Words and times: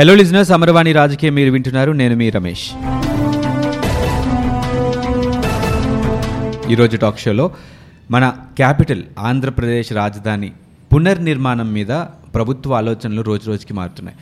Hello 0.00 0.14
listeners 0.14 0.50
Amaravani 0.50 0.92
రాజకీయం 0.92 1.34
మీరు 1.34 1.50
వింటున్నారు. 1.50 1.92
నేను 1.92 2.16
మీ 2.16 2.30
రమేష్. 2.30 2.70
ఈరోజు 6.70 6.96
టాక్ 6.96 7.18
షోలో 7.18 7.50
మన 8.10 8.32
క్యాపిటల్ 8.56 9.02
ఆంధ్రప్రదేశ్ 9.18 9.92
రాజధాని 9.92 10.52
పునర్నిర్మాణం 10.94 11.72
మీద 11.72 11.86
ప్రభుత్వ 12.34 12.74
ఆలోచనలు 12.74 13.22
రోజు 13.22 13.48
రోజుకి 13.48 13.74
మారుతున్నాయి. 13.74 14.16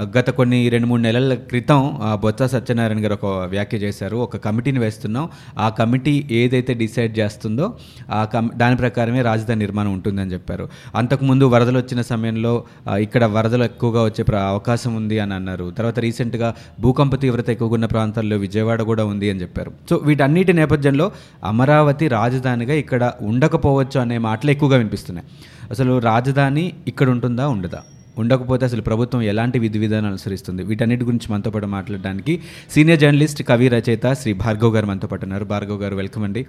గత 0.00 0.30
కొన్ని 0.30 0.68
రెండు 0.68 0.86
మూడు 0.86 1.00
నెలల 1.00 1.34
క్రితం 1.34 1.98
బొత్స 2.14 2.42
సత్యనారాయణ 2.42 3.04
గారు 3.04 3.12
ఒక 3.12 3.26
వ్యాఖ్య 3.26 3.78
చేశారు. 3.78 4.16
ఒక 4.16 4.36
కమిటీని 4.36 4.78
వేస్తున్నాం. 4.78 5.28
ఆ 5.58 5.68
కమిటీ 5.68 6.26
ఏదైతే 6.30 6.74
డిసైడ్ 6.74 7.18
చేస్తుందో 7.18 7.76
ఆ 8.10 8.24
కమ్ 8.24 8.48
దాని 8.56 8.76
ప్రకారమే 8.76 9.22
రాజధాని 9.22 9.58
నిర్మాణం 9.58 9.92
ఉంటుందని 9.92 10.32
చెప్పారు. 10.32 10.68
అంతకుముందు 10.94 11.44
వరదలు 11.44 11.78
వచ్చిన 11.78 12.00
సమయంలో 12.00 12.64
ఇక్కడ 12.98 13.24
వరదలు 13.24 13.64
ఎక్కువగా 13.64 14.04
వచ్చే 14.04 14.24
ప్ర- 14.24 14.38
అవకాశం 14.38 14.96
ఉంది 14.96 15.18
అని 15.18 15.34
అన్నారు. 15.34 15.70
తర్వాత 15.70 15.98
రీసెంట్గా 15.98 16.54
భూకంప 16.80 17.20
తీవ్రత 17.20 17.50
ఎక్కువగా 17.50 17.74
ఉన్న 17.74 17.86
ప్రాంతాల్లో 17.86 18.36
విజయవాడ 18.36 18.82
కూడా 18.82 19.04
ఉంది 19.04 19.30
అని 19.30 19.40
చెప్పారు. 19.40 19.72
సో 19.90 19.96
వీటన్నిటి 19.96 20.52
నేపథ్యంలో 20.52 21.12
అమరావతి 21.44 22.08
రాజధానిగా 22.08 22.74
ఇక్కడ 22.74 23.12
ఉండకపోవచ్చు 23.20 24.00
అనే 24.00 24.18
మాటలు 24.18 24.50
ఎక్కువగా 24.50 24.76
వినిపిస్తున్నాయి. 24.76 25.28
అసలు 25.70 25.98
రాజధాని 25.98 26.72
ఇక్కడ 26.88 27.10
ఉంటుందా 27.10 27.48
ఉండదా? 27.48 27.82
ఉండకపోతే 28.18 28.64
అసలు 28.64 28.82
ప్రభుత్వం 28.82 29.22
ఎలాంటి 29.22 29.58
విధి 29.58 29.78
విధానాలు 29.78 30.06
అనుసరిస్తుంది? 30.06 30.62
వీటన్నిటి 30.62 31.04
గురించి 31.04 31.32
మనతో 31.32 31.50
పాటు 31.50 31.66
మాట్లాడడానికి 31.66 32.34
సీనియర్ 32.70 33.00
జర్నలిస్ట్ 33.00 33.42
కవి 33.42 33.68
రచయిత 33.68 34.12
శ్రీ 34.12 34.32
భార్గవ్ 34.32 34.74
గారు 34.74 34.86
మనతో 34.86 35.08
పాటు 35.08 35.24
ఉన్నారు. 35.24 35.44
భార్గవ్ 35.44 35.80
గారు 35.82 35.96
వెల్కమ్ 35.96 36.24
అండి. 36.24 36.46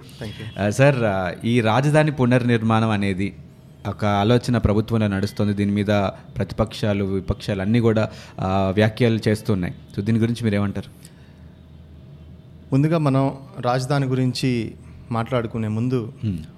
సార్ 0.70 1.00
ఈ 1.46 1.60
రాజధాని 1.60 2.12
పునర్నిర్మాణం 2.20 2.90
అనేది 2.90 3.28
ఒక 3.86 4.04
ఆలోచన 4.04 4.58
ప్రభుత్వంలో 4.58 5.08
నడుస్తుంది. 5.08 5.52
దీని 5.54 5.72
మీద 5.72 5.92
ప్రతిపక్షాలు 6.36 7.04
విపక్షాలు 7.04 7.60
అన్నీ 7.62 7.80
కూడా 7.80 8.10
వ్యాఖ్యలు 8.78 9.18
చేస్తున్నాయి. 9.28 9.74
సో 9.96 10.02
దీని 10.02 10.18
గురించి 10.18 10.44
మీరేమంటారు? 10.44 10.90
ముందుగా 12.72 12.98
మనం 12.98 13.24
రాజధాని 13.60 14.06
గురించి 14.06 14.50
మాట్లాడుకునే 15.12 15.68
ముందు 15.68 16.12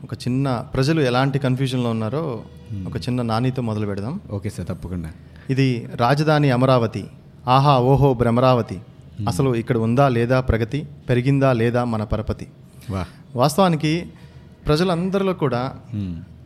ఒక 0.04 0.14
చిన్న 0.14 0.66
ప్రజలు 0.74 1.00
ఎలాంటి 1.00 1.38
కన్ఫ్యూజన్లో 1.38 1.90
ఉన్నారో 1.90 2.42
ఒక 2.86 2.96
చిన్న 2.96 3.22
నానీతో 3.22 3.62
మొదలు 3.62 3.86
పెడదాం. 3.86 4.20
ఓకే 4.30 4.48
సార్ 4.48 4.68
తప్పకుండా. 4.68 5.12
ఇది 5.50 5.88
రాజధాని 5.94 6.50
అమరావతి. 6.50 7.04
ఆహా 7.48 7.78
ఓహో 7.78 8.14
భ్రమరావతి 8.14 8.80
అసలు 9.26 9.54
ఇక్కడ 9.54 9.76
ఉందా 9.76 10.08
లేదా 10.08 10.40
ప్రగతి? 10.40 10.86
పెరిగిందా 11.08 11.52
లేదా 11.52 11.84
మన 11.84 12.04
పరపతి? 12.04 12.46
వా. 12.90 13.06
వాస్తవానికి 13.36 14.06
ప్రజలందరిలో 14.66 15.32
కూడా. 15.32 15.72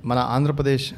మన 0.05 0.19
ఆంధ్రప్రదేశ్ 0.19 0.92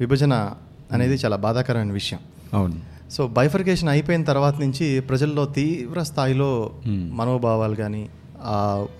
విభజన 0.00 0.50
అనేది 0.92 1.14
చాలా 1.14 1.36
బాధాకరమైన 1.36 1.92
విషయం. 1.92 2.20
అవును. 2.54 2.92
సో 3.10 3.26
బైఫర్కేషన్ 3.26 3.88
అయిపోయిన 3.88 4.24
తర్వాత 4.24 4.60
నుంచి 4.60 5.00
ప్రజల్లో 5.00 5.44
తీవ్ర 5.44 6.02
స్థాయిలో 6.02 6.70
మనోభావాలు 6.86 7.74
కానీ 7.74 8.08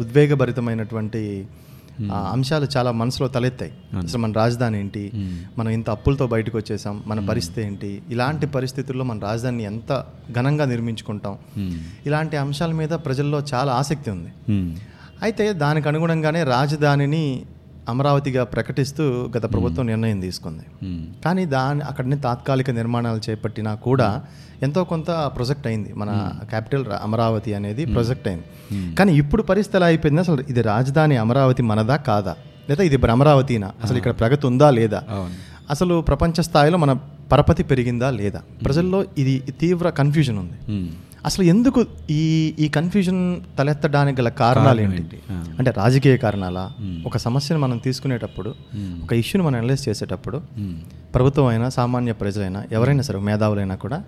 ఉద్వేగభరితమైనటువంటి 0.01 1.47
ఆ 2.13 2.31
అంశాలు 2.33 2.67
చాలా 2.77 2.93
మనసులో 2.93 3.29
తలెత్తాయి. 3.29 3.73
అసలు 3.99 4.19
మన 4.19 4.33
రాజధాని 4.33 4.81
ఏంటి? 4.81 5.11
మనం 5.59 5.71
ఇంత 5.71 5.91
అప్పులతో 5.91 6.27
బయటకు 6.27 6.59
వచ్చేసాం. 6.59 7.03
మన 7.07 7.27
పరిస్థితి 7.27 7.67
ఏంటి? 7.67 8.03
ఇలాంటి 8.11 8.47
పరిస్థితుల్లో 8.47 9.05
మన 9.05 9.19
రాజధానిని 9.19 9.65
ఎంత 9.65 10.05
ఘనంగా 10.33 10.65
నిర్మించుకుంటాం. 10.65 11.39
ఇలాంటి 12.07 12.37
అంశాల 12.37 12.73
మీద 12.73 12.89
ప్రజల్లో 12.89 13.43
చాలా 13.55 13.73
ఆసక్తి 13.73 14.11
ఉంది. 14.11 14.33
అయితే 15.23 15.53
దానికి 15.53 15.89
అనుగుణంగానే 15.89 16.45
రాజధానిని 16.45 17.43
అమరావతిగా 17.89 18.45
ప్రకటిస్తూ 18.45 19.31
గత 19.37 19.53
ప్రభుత్వం 19.53 19.87
నిర్ణయం 19.87 20.21
తీసుకుంది. 20.21 20.63
కానీ 21.25 21.47
దాని 21.47 21.81
అక్కడనే 21.81 22.17
తాత్కాలిక 22.17 22.71
నిర్మాణాలు 22.71 23.31
చేపట్టినా 23.31 23.75
కూడా 23.75 24.23
ఎంతో 24.63 24.85
కొంత 24.85 25.11
ప్రొజెక్ట్ 25.11 25.67
అయింది. 25.67 25.93
మన 25.93 26.33
క్యాపిటల్ 26.51 26.87
అమరావతి 27.03 27.55
అనేది 27.55 27.85
ప్రొజెక్ట్ 27.85 28.29
అయింది. 28.29 28.45
కానీ 28.95 29.13
ఇప్పుడు 29.13 29.43
పరిస్థితి 29.43 29.77
ఎలా 29.77 29.87
అయిపోయింది 29.87 30.21
అసలు? 30.21 30.45
ఇది 30.49 30.63
రాజధాని 30.63 31.17
అమరావతి 31.17 31.63
మనదా 31.63 31.97
కాదా? 31.97 32.37
లేదా 32.71 32.85
ఇది 32.85 33.07
అమరావతినా? 33.11 33.73
అసలు 33.83 33.97
ఇక్కడ 33.97 34.11
ప్రగతి 34.11 34.47
ఉందా 34.47 34.71
లేదా? 34.71 35.03
అసలు 35.71 36.01
ప్రపంచ 36.01 36.41
స్థాయిలో 36.41 36.79
మన 36.79 36.99
పరపతి 37.33 37.63
పెరిగిందా 37.63 38.11
లేదా? 38.11 38.43
ప్రజల్లో 38.65 39.05
ఇది 39.19 39.43
తీవ్ర 39.61 39.91
కన్ఫ్యూజన్ 39.91 40.39
ఉంది. 40.39 40.77
అసలు 41.27 41.45
ఎందుకు 41.45 41.87
ఈ 42.11 42.55
ఈ 42.59 42.69
కన్ఫ్యూజన్ 42.69 43.41
తలెత్తడానికి 43.59 44.21
గల 44.21 44.29
కారణాలు 44.29 44.81
ఏంటి? 44.81 45.19
అంటే 45.59 45.71
రాజకీయ 45.71 46.17
కారణాలా 46.17 46.73
ఒక 47.07 47.17
సమస్యను 47.17 47.61
మనం 47.61 47.79
తీసుకునేటప్పుడు 47.79 48.55
ఒక 49.05 49.13
ఇష్యూని 49.13 49.47
మనం 49.47 49.57
అనలైజ్ 49.57 49.89
చేసేటప్పుడు. 49.89 50.43
ప్రభుత్వం 51.15 51.47
అయినా 51.47 51.69
సామాన్య 51.69 52.13
ప్రజలైనా 52.13 52.65
ఎవరైనా 52.73 53.03
సరే 53.03 53.19
మేధావులైనా 53.19 53.75
కూడా. 53.75 54.03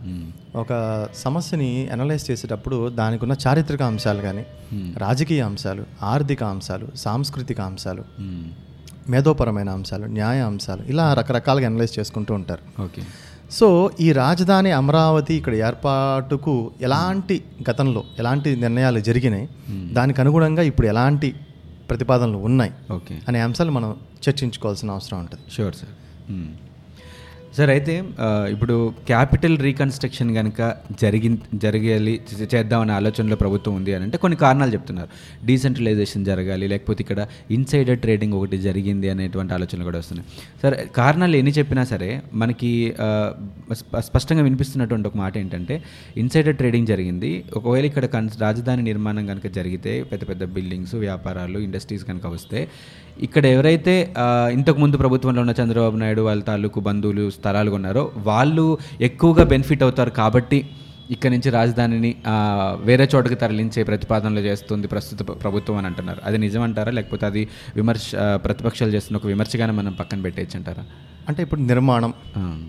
ఒక 0.56 1.08
సమస్యని 1.14 1.88
అనలైజ్ 1.88 2.30
చేసేటప్పుడు 2.30 2.88
దానికి 2.88 3.24
ఉన్న 3.24 3.36
చారిత్రక 3.46 3.82
అంశాలు 3.82 4.20
కానీ 4.20 4.46
రాజకీయ 4.98 5.40
అంశాలు 5.40 5.84
ఆర్థిక 6.02 6.44
అంశాలు 6.44 6.88
సాంస్కృతిక 6.96 7.60
అంశాలు. 7.60 8.04
మేధోపరమైన 9.10 9.70
అంశాలు 9.70 10.06
న్యాయ 10.06 10.40
అంశాలు 10.40 10.82
ఇలా 10.82 11.14
రకరకాలుగా 11.14 11.66
అనలైజ్ 11.66 11.98
చేసుకుంటూ 11.98 12.34
ఉంటారు. 12.34 12.82
ఓకే. 12.82 13.02
సో 13.50 13.90
ఈ 14.00 14.12
రాజధాని 14.12 14.70
అమరావతి 14.70 15.34
ఇక్కడ 15.34 15.54
ఏర్పాటుకు 15.54 16.70
ఎలాంటి 16.80 17.44
గతంలో 17.70 18.04
ఎలాంటి 18.18 18.56
నిర్ణయాలు 18.56 19.00
జరిగినాయి? 19.00 19.48
దానికి 19.70 20.20
అనుగుణంగా 20.20 20.62
ఇప్పుడు 20.62 20.86
ఎలాంటి 20.86 21.34
ప్రతిపాదనలు 21.90 22.38
ఉన్నాయి? 22.38 22.72
ఓకే. 22.92 23.20
అనే 23.28 23.40
అంశాలు 23.40 23.70
మనం 23.70 23.96
చర్చించుకోవాల్సిన 24.28 24.90
అవసరం 24.90 25.18
ఉంటుంది. 25.18 25.52
Sure 25.52 25.74
sir. 25.74 26.32
సార్ 27.56 27.70
అయితే 27.74 27.94
ఇప్పుడు 28.54 28.74
క్యాపిటల్ 29.10 29.56
రీకన్స్ట్రక్షన్ 29.66 30.30
కనుక 30.38 30.60
జరిగి 31.02 31.28
జరగాలి 31.64 32.14
చేద్దామనే 32.54 32.92
ఆలోచనలో 32.92 33.36
ప్రభుత్వం 33.42 33.74
ఉంది 33.80 33.92
అని 33.96 34.04
అంటే 34.06 34.18
కొన్ని 34.24 34.36
కారణాలు 34.44 34.72
చెప్తున్నారు. 34.76 35.10
డీసెంట్రలైజేషన్ 35.48 36.24
జరగాలి 36.30 36.68
లేకపోతే 36.72 37.00
ఇక్కడ 37.04 37.20
ఇన్సైడర్ 37.56 37.98
ట్రేడింగ్ 38.04 38.34
ఒకటి 38.38 38.58
జరిగింది 38.68 39.08
అనేటువంటి 39.14 39.54
ఆలోచనలు 39.56 39.86
కూడా 39.90 39.98
వస్తున్నాయి. 40.02 40.26
సార్ 40.62 40.76
కారణాలు 41.00 41.36
ఎన్ని 41.42 41.52
చెప్పినా 41.58 41.84
సరే 41.92 42.10
మనకి 42.42 42.72
స్పష్టంగా 44.08 44.44
వినిపిస్తున్నటువంటి 44.48 45.08
ఒక 45.10 45.16
మాట 45.24 45.34
ఏంటంటే 45.42 45.76
ఇన్సైడర్ 46.24 46.56
ట్రేడింగ్ 46.62 46.90
జరిగింది. 46.92 47.32
ఒకవేళ 47.60 47.84
ఇక్కడ 47.92 48.04
కన్ 48.16 48.30
రాజధాని 48.44 48.82
నిర్మాణం 48.90 49.24
కనుక 49.32 49.46
జరిగితే 49.58 49.94
పెద్ద 50.12 50.22
పెద్ద 50.32 50.44
బిల్డింగ్స్ 50.58 50.94
వ్యాపారాలు 51.06 51.58
ఇండస్ట్రీస్ 51.68 52.04
కనుక 52.10 52.26
వస్తే 52.36 52.60
ఇక్కడ 53.16 53.44
ఎవరైతే 53.52 53.92
ఆ, 54.18 54.24
ఇంతకు 54.54 54.78
ముందు 54.80 54.96
ప్రభుత్వంలో 55.00 55.40
ఉన్న 55.42 55.52
చంద్రబాబు 55.58 55.96
నాయుడు 55.98 56.22
వాళ్ళ 56.22 56.42
తాలూకు 56.48 56.78
బంధువులు 56.86 57.24
స్థలాలు 57.34 57.70
కొన్నారో 57.70 58.02
వాళ్ళు 58.24 58.64
ఎక్కువగా 59.02 59.44
బెనిఫిట్ 59.52 59.84
అవుతారు 59.84 60.12
కాబట్టి 60.16 60.58
ఇక్కడ 61.10 61.30
నుంచి 61.32 61.48
రాజధానిని 61.50 62.10
వేరే 62.84 63.04
చోటకి 63.12 63.36
తరలించే 63.40 63.80
ప్రతిపాదనలు 63.88 64.42
చేస్తుంది 64.46 64.86
ప్రస్తుత 64.86 65.20
ప్ర- 65.22 65.36
ప్రభుత్వం 65.40 65.76
అని 65.76 65.86
అంటున్నారు. 65.86 66.20
అది 66.24 66.38
నిజమంటారా? 66.38 66.92
లేకపోతే 66.92 67.24
అది 67.26 67.42
విమర్శ 67.76 68.06
ప్రతిపక్షాలు 68.44 68.92
చేస్తున్న 68.94 69.18
ఒక 69.20 69.26
విమర్శగానే 69.26 69.72
మనం 69.72 69.92
పక్కన 69.94 70.18
పెట్టేయచ్చు 70.24 70.56
అంటారా 70.56 70.84
అంటే 71.28 71.42
ఇప్పుడు 71.42 71.60
నిర్మాణం 71.68 72.12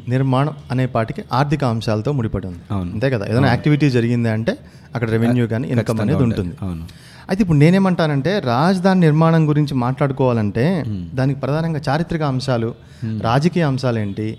నిర్మాణం 0.09 0.53
అనే 0.72 0.85
పాటికి 0.91 1.22
ఆర్థిక 1.33 1.63
అంశాలతో 1.72 2.12
ముడిపడి 2.12 2.47
ఉంది. 2.47 2.62
అవును. 2.72 2.91
అంతే 2.91 3.09
కదా? 3.09 3.25
ఏదైనా 3.27 3.50
యాక్టివిటీ 3.51 3.89
జరిగింది 3.94 4.29
అంటే 4.31 4.53
అక్కడ 4.95 5.07
రెవెన్యూ 5.09 5.45
కానీ 5.47 5.67
ఇన్కమ్ 5.73 6.00
అనేది 6.03 6.23
ఉంటుంది. 6.27 6.56
అవును. 6.62 6.85
అయితే 7.30 7.41
ఇప్పుడు 7.44 7.58
నేనేమంటానంటే 7.58 8.40
రాజధాని 8.40 9.00
నిర్మాణం 9.00 9.50
గురించి 9.50 9.74
మాట్లాడుకోవాలంటే 9.74 10.84
దానికి 11.13 11.40
ప్రధానంగా 11.40 11.81
చారిత్రక 11.90 12.22
అంశాలు 12.22 12.75
రాజకీయ 13.22 13.63
అంశాలు 13.63 14.00
ఏంటి 14.00 14.38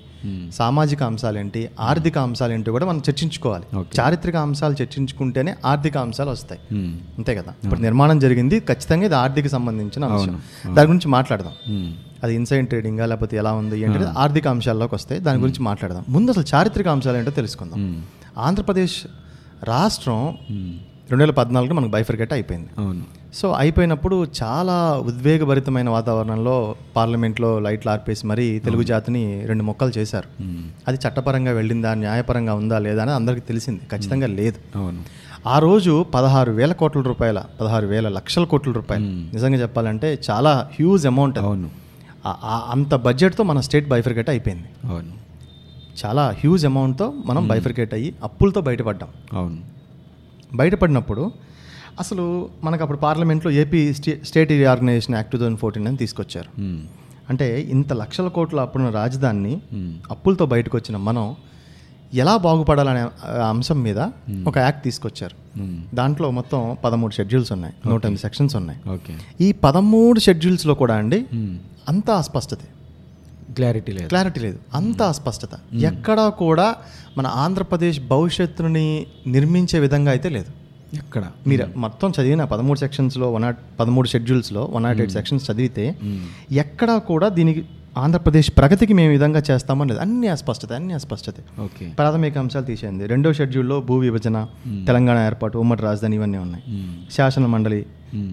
సామాజిక 0.55 1.03
అంశాలు 1.03 1.39
ఏంటి 1.39 1.69
ఆర్థిక 1.81 2.19
అంశాలు 2.19 2.53
ఏంటి 2.53 2.71
కూడా 2.71 2.87
మనం 2.87 3.03
చర్చించుకోవాలి. 3.11 3.65
చారిత్రక 4.01 4.37
అంశాలు 4.37 4.77
చర్చించుకుంటేనే 4.83 5.55
ఆర్థిక 5.65 5.97
అంశాలు 5.97 6.31
వస్తాయి. 6.31 6.61
అంతే 7.19 7.35
కదా? 7.35 7.53
ఇప్పుడు 7.65 7.81
నిర్మాణం 7.81 8.19
జరిగింది 8.19 8.61
ఖచ్చితంగా 8.61 9.05
ఇది 9.05 9.15
ఆర్థిక 9.15 9.47
సంబంధించిన 9.47 10.05
అంశం. 10.05 10.41
దాని 10.75 10.89
గురించి 10.89 11.09
మాట్లాడదాం. 11.09 11.53
అది 12.25 12.35
ఇన్సైడ్ 12.35 12.69
ట్రేడింగ్ 12.69 12.99
లేకపోతే 12.99 13.37
ఎలా 13.37 13.53
ఉంది 13.53 13.81
ఏంటి 13.81 13.99
ఆర్థిక 14.19 14.49
అంశాల్లోకి 14.49 14.95
వస్తాయి 14.95 15.21
దాని 15.21 15.41
గురించి 15.41 15.63
మాట్లాడదాం. 15.63 16.05
ముందు 16.09 16.31
అసలు 16.31 16.45
చారిత్రక 16.55 16.89
అంశాలు 16.89 17.17
ఏంటో 17.17 17.31
తెలుసుకుందాం. 17.31 18.05
ఆంధ్రప్రదేశ్ 18.39 19.05
రాష్ట్రం. 19.65 20.37
రెండు 21.11 21.23
వేల 21.23 21.31
పద్నాలుగులో 21.31 21.75
మనకు 21.77 21.91
బైఫర్గేట్ 21.91 22.33
అయిపోయింది. 22.33 22.69
అవును. 22.79 23.03
సో 23.35 23.53
అయిపోయినప్పుడు 23.53 24.27
చాలా 24.43 24.99
ఉద్వేగభరితమైన 24.99 25.91
వాతావరణంలో 25.91 26.75
పార్లమెంట్లో 26.97 27.59
లైట్లు 27.59 27.91
ఆర్పేసి 27.91 28.27
మరీ 28.27 28.59
తెలుగు 28.59 28.83
జాతిని 28.83 29.47
రెండు 29.47 29.63
మొక్కలు 29.63 29.99
చేశారు. 29.99 30.43
అది 30.89 30.99
చట్టపరంగా 31.09 31.53
వెళ్ళిందా 31.53 31.95
న్యాయపరంగా 31.95 32.55
ఉందా 32.55 32.79
లేదా 32.79 33.03
అని 33.03 33.11
అందరికీ 33.11 33.41
తెలిసింది. 33.41 33.81
ఖచ్చితంగా 33.93 34.27
లేదు. 34.27 34.79
అవును. 34.79 35.03
ఆ 35.47 35.59
రోజు 35.59 36.07
పదహారు 36.15 36.53
వేల 36.53 36.73
కోట్ల 36.73 37.01
రూపాయల 37.01 37.45
పదహారు 37.61 37.87
వేల 37.87 38.09
లక్షల 38.09 38.45
కోట్ల 38.45 38.73
రూపాయలు. 38.73 39.05
నిజంగా 39.07 39.57
చెప్పాలంటే 39.57 40.19
చాలా 40.31 40.71
హ్యూజ్ 40.73 41.07
అమౌంట్. 41.07 41.39
అవును. 41.39 41.71
అంత 42.71 42.95
బడ్జెట్తో 42.95 43.45
మన 43.45 43.61
స్టేట్ 43.61 43.89
బైఫర్గేట్ 43.89 44.31
అయిపోయింది. 44.31 44.65
అవును. 44.85 45.13
చాలా 46.07 46.29
హ్యూజ్ 46.29 46.67
అమౌంట్తో 46.67 47.13
మనం 47.27 47.49
బైఫర్గేట్ 47.49 47.95
అయ్యి 47.95 48.15
అప్పులతో 48.23 48.61
బయటపడ్డాం. 48.61 49.09
అవును. 49.33 49.76
బయటపడినప్పుడు 50.55 51.33
అసలు 52.01 52.49
మనకు 52.65 52.83
అప్పుడు 52.83 52.99
పార్లమెంట్లో 52.99 53.51
AP 53.51 53.95
sta 53.95 54.21
state 54.25 54.51
reorganisation 54.51 55.15
act 55.15 55.33
two 55.33 55.39
thousand 55.39 55.59
fourteen 55.59 55.87
అని 55.87 55.97
తీసుకొచ్చారు. 55.97 56.61
మ్మ్. 56.61 56.81
అంటే 57.31 57.61
ఇంత 57.61 57.93
లక్షల 57.93 58.29
కోట్ల 58.29 58.61
అప్పుడున్న 58.61 58.91
రాజధానిని 58.91 59.61
అప్పులతో 60.11 60.47
బయటకు 60.47 60.77
వచ్చిన 60.77 60.97
మనం 60.97 61.37
ఎలా 62.15 62.37
బాగుపడాలనే 62.37 63.01
అంశం 63.49 63.83
మీద 63.83 63.99
ఒక 64.47 64.59
యాక్ట్ 64.59 64.85
తీసుకొచ్చారు. 64.85 65.59
దాంట్లో 65.95 66.31
మొత్తం 66.31 66.77
పదమూడు 66.85 67.13
షెడ్యూల్స్ 67.13 67.53
ఉన్నాయి. 67.53 67.75
నూట 67.87 68.05
ఎనిమిది 68.05 68.23
సెక్షన్స్ 68.23 68.57
ఉన్నాయి. 68.57 68.91
ఓకే 68.91 69.17
ఈ 69.41 69.53
పదమూడు 69.53 70.21
షెడ్యూల్స్లో 70.21 70.75
కూడా 70.75 70.95
అండి. 70.95 71.27
అంతా 71.89 72.15
అస్పష్టతే. 72.15 72.69
క్లారిటీ 73.55 73.93
లేదు. 73.93 74.09
క్లారిటీ 74.09 74.41
లేదు. 74.41 74.59
అంత 74.75 75.03
అస్పష్టత. 75.03 75.75
ఎక్కడా 75.75 76.29
కూడా 76.29 76.75
మన 77.19 77.27
ఆంధ్రప్రదేశ్ 77.27 78.01
భవిష్యత్తుని 78.01 79.07
నిర్మించే 79.27 79.79
విధంగా 79.79 80.11
అయితే 80.11 80.29
లేదు. 80.29 80.67
ఎక్కడ? 80.97 81.25
మీరు 81.47 81.67
మొత్తం 81.77 82.13
చదివిన 82.21 82.45
పదమూడు 82.45 82.79
సెక్షన్స్లో 82.79 83.33
వన్ 83.33 83.43
నాట్ 83.43 83.59
పదమూడు 83.81 84.09
షెడ్యూల్స్లో 84.09 84.71
వన్ 84.73 84.85
నాట్ 84.85 84.99
ఎయిట్ 84.99 85.13
సెక్షన్స్ 85.13 85.51
చదివితే 85.51 85.97
ఎక్కడా 86.53 86.99
కూడా 86.99 87.29
దీనికి 87.29 87.65
ఆంధ్రప్రదేశ్ 87.99 88.51
ప్రగతికి 88.59 88.93
మేము 88.93 89.11
విధంగా 89.11 89.43
చేస్తామని 89.51 89.89
లేదు 89.89 90.01
అన్ని 90.01 90.29
అస్పష్టత 90.29 90.73
అన్ని 90.73 90.95
అస్పష్టత. 90.95 91.35
ఓకే. 91.61 91.87
ప్రాథమిక 91.99 92.39
అంశాలు 92.39 92.65
తీసేయండి. 92.65 93.07
రెండో 93.07 93.33
షెడ్యూల్లో 93.33 93.81
భూ 93.81 93.97
విభజన 93.97 94.47
తెలంగాణ 94.87 95.27
ఏర్పాటు 95.27 95.59
ఉమ్మడి 95.59 95.83
రాజధాని 95.83 96.17
ఇవన్నీ 96.17 96.39
ఉన్నాయి. 96.39 96.65
శాసన 97.13 97.47
మండలి 97.47 97.87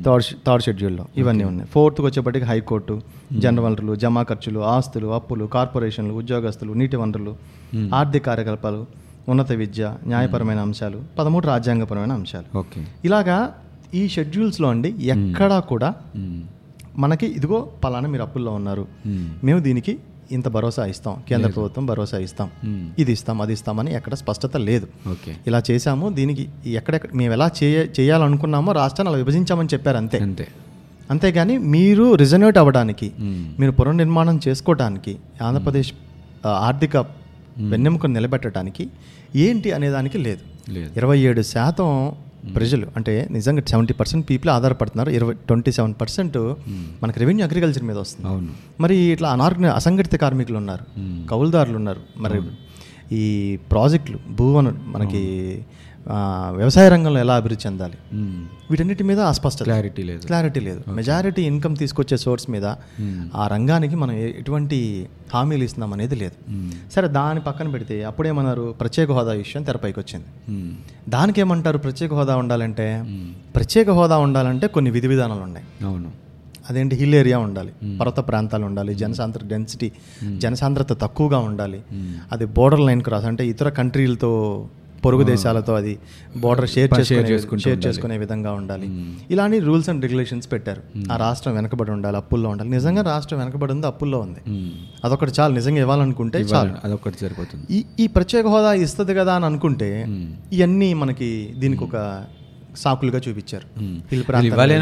థర్డ్ 0.06 0.26
షె- 0.26 0.38
థర్డ్ 0.48 0.64
షెడ్యూల్లో 0.64 1.06
ఇవన్నీ 1.18 1.44
ఉన్నాయి. 1.44 1.70
ఫోర్త్కి 1.70 2.06
వచ్చేప్పటికి 2.06 2.46
హైకోర్టు 2.46 3.02
జనరల్ 3.38 3.60
వనరులు 3.60 3.96
జమా 3.96 4.24
ఖర్చులు 4.24 4.60
ఆస్తులు 4.60 5.08
అప్పులు 5.08 5.46
కార్పొరేషన్లు 5.46 6.14
ఉద్యోగస్తులు 6.14 6.74
నీటి 6.74 6.96
వనరులు 6.96 7.36
ఆర్థిక 7.94 8.26
కార్యకలాపాలు 8.26 8.86
ఉన్నత 9.30 9.52
విద్య 9.52 9.96
న్యాయపరమైన 10.08 10.60
అంశాలు 10.60 11.02
పదమూడు 11.20 11.48
రాజ్యాంగపరమైన 11.48 12.12
అంశాలు. 12.12 12.58
ఓకే 12.58 12.86
ఇలాగా 13.06 13.56
ఈ 13.94 14.08
షెడ్యూల్స్లో 14.08 14.70
అండి 14.70 14.96
ఎక్కడా 15.02 15.60
కూడా. 15.60 15.94
మనకి 16.98 17.26
ఇదిగో 17.26 17.70
పలానా 17.84 18.10
మీరు 18.10 18.24
అప్పుల్లో 18.24 18.52
ఉన్నారు. 18.52 18.88
మేము 19.44 19.60
దీనికి 19.60 20.00
ఇంత 20.34 20.48
భరోసా 20.48 20.86
ఇస్తాం. 20.86 21.16
కేంద్ర 21.30 21.50
ప్రభుత్వం 21.50 21.86
భరోసా 21.86 22.18
ఇస్తాం. 22.18 22.50
ఇది 23.00 23.12
ఇస్తాం 23.12 23.42
అది 23.42 23.54
ఇస్తామని 23.54 23.94
ఎక్కడ 23.94 24.14
స్పష్టత 24.14 24.58
లేదు. 24.70 24.88
ఓకే. 25.12 25.32
ఇలా 25.48 25.64
చేశాము 25.72 26.10
దీనికి 26.10 26.44
ఎక్కడెక్కడ 26.74 27.10
మేము 27.16 27.34
ఎలా 27.34 27.50
చేయ 27.64 27.78
చేయాలనుకున్నామో 28.00 28.72
రాష్ట్రాన్ని 28.72 29.10
అలా 29.12 29.18
విభజించామని 29.18 29.70
చెప్పారు 29.74 29.98
అంతే. 29.98 30.20
అంతే. 30.20 30.48
అంతేగాని 31.12 31.58
మీరు 31.58 32.16
రిజనరేట్ 32.16 32.58
అవ్వడానికి. 32.58 33.08
మీరు 33.60 33.72
పునర్నిర్మాణం 33.72 34.40
చేసుకోవడానికి 34.48 35.14
ఆంధ్రప్రదేశ్ 35.42 35.92
ఆర్థిక 36.62 36.98
వెన్నెముకను 37.72 38.14
నిలబెట్టడానికి 38.14 38.84
ఏంటి 39.36 39.72
అనేదానికి 39.72 40.18
లేదు. 40.18 40.44
ఇరవై 40.98 41.20
ఏడు 41.20 41.42
శాతం 41.42 41.90
ప్రజలు 42.56 42.88
అంటే 42.95 43.28
నిజంగా 43.31 43.62
సెవెంటీ 43.68 43.94
పర్సెంట్ 43.94 44.30
పీపుల్ 44.30 44.50
ఆధారపడుతున్నారు. 44.50 45.10
ఇరవై 45.10 45.34
ట్వంటీ 45.34 45.72
సెవెన్ 45.72 45.94
పర్సెంట్ 46.01 46.38
మనకి 47.04 47.19
రెవెన్యూ 47.19 47.45
అగ్రికల్చర్ 47.45 47.84
మీద 47.84 47.98
వస్తుంది. 47.98 48.30
అవును. 48.30 48.48
మరి 48.81 48.95
ఇట్లా 48.95 49.30
అనార్గనై 49.30 49.69
అసంఘటిత 49.69 50.16
కార్మికులు 50.16 50.57
ఉన్నారు 50.57 50.86
కౌలుదారులు 51.30 51.75
ఉన్నారు. 51.75 52.01
మరి 52.18 52.42
ఈ 53.12 53.56
ప్రాజెక్టులు 53.72 54.19
భూవన 54.31 54.74
మనకి 54.86 55.22
వ్యవసాయ 56.10 56.90
రంగంలో 56.90 57.20
ఎలా 57.20 57.36
అభివృద్ధి 57.36 57.68
చెందాలి. 57.68 57.94
వీటన్నిటి 58.72 59.04
మీద 59.04 59.20
అస్పష్టత 59.20 59.64
క్లారిటీ 59.64 60.04
లేదు. 60.04 60.26
క్లారిటీ 60.26 60.60
లేదు. 60.60 60.92
మెజారిటీ 60.92 61.42
ఇన్కమ్ 61.42 61.76
తీసుకొచ్చే 61.76 62.18
సోర్స్ 62.18 62.50
మీద 62.50 62.66
ఆ 63.36 63.48
రంగానికి 63.48 63.96
మనం 63.96 64.12
ఎటువంటి 64.12 65.08
హామీలు 65.34 65.64
ఇస్తున్నాం 65.64 65.94
అనేది 65.94 66.16
లేదు. 66.16 66.60
సరే 66.92 67.08
దాని 67.08 67.40
పక్కన 67.40 67.68
పెడితే 67.68 68.04
అప్పుడేమన్నారు 68.04 68.76
ప్రత్యేక 68.80 69.12
హోదా 69.12 69.32
విషయం 69.32 69.64
తెరపైకి 69.64 70.00
వచ్చింది. 70.00 70.26
దానికి 71.10 71.42
ఏమంటారు 71.42 71.78
ప్రత్యేక 71.78 72.14
హోదా 72.14 72.36
ఉండాలంటే? 72.36 73.04
ప్రత్యేక 73.56 73.90
హోదా 73.90 74.18
ఉండాలంటే 74.18 74.68
కొన్ని 74.68 74.92
విధి 74.92 75.08
విధానాలు 75.08 75.42
ఉన్నాయి. 75.42 75.86
అవును. 75.86 76.12
అదేంటి? 76.70 76.96
హిల్ 76.96 77.16
ఏరియా 77.16 77.38
ఉండాలి. 77.38 77.98
పర్వత 77.98 78.20
ప్రాంతాలు 78.20 78.66
ఉండాలి. 78.66 78.96
జనసాంద్ర 78.96 79.40
డెన్సిటీ 79.48 79.92
జనసాంద్రత 80.38 81.02
తక్కువగా 81.02 81.38
ఉండాలి. 81.38 81.82
అది 82.32 82.46
బోర్డర్ 82.46 82.80
లైన్ 82.80 83.02
క్రాస్ 83.02 83.26
అంటే 83.26 83.48
ఇతర 83.48 83.70
కంట్రీలతో 83.70 84.66
పొరుగు 85.06 85.24
దేశాలతో 85.24 85.74
అది 85.76 85.94
బోర్డర్ 86.38 86.70
షేర్ 86.70 86.92
చేసుకునే 87.00 87.60
షేర్ 87.60 87.80
చేసుకునే 87.86 88.18
విధంగా 88.18 88.52
ఉండాలి. 88.52 88.88
ఇలాంటి 89.32 89.60
రూల్స్ 89.60 89.90
అండ్ 89.90 90.04
రెగ్యులేషన్స్ 90.06 90.48
పెట్టారు. 90.52 90.82
ఆ 91.12 91.16
రాష్ట్రం 91.16 91.54
వెనకబడి 91.56 91.92
ఉండాలి 91.92 92.18
అప్పుల్లో 92.18 92.50
ఉండాలి. 92.50 92.70
నిజంగా 92.70 93.02
రాష్ట్రం 93.02 93.40
వెనకబడి 93.40 93.74
ఉంది 93.74 93.88
అప్పుల్లో 93.88 94.20
ఉంది. 94.20 94.42
అదొకటి 95.06 95.34
చాలు. 95.40 95.54
నిజంగా 95.54 95.80
ఇవ్వాలనుకుంటే 95.80 96.40
చాలు. 96.54 96.74
అదొకటి 96.84 97.20
సరిపోతుంది 97.20 97.66
ఈ 97.78 97.84
ఈ 98.00 98.08
ప్రత్యేక 98.08 98.46
హోదా 98.48 98.74
ఇస్తుంది 98.86 99.16
కదా 99.16 99.34
అని 99.34 99.46
అనుకుంటే 99.46 99.90
ఇవన్నీ 100.54 100.94
మనకి 100.94 101.32
దీనికి 101.58 101.84
ఒక 101.84 101.98
సాకులుగా 102.78 103.22
చూపించారు. 103.30 103.86
హిల్ 104.12 104.24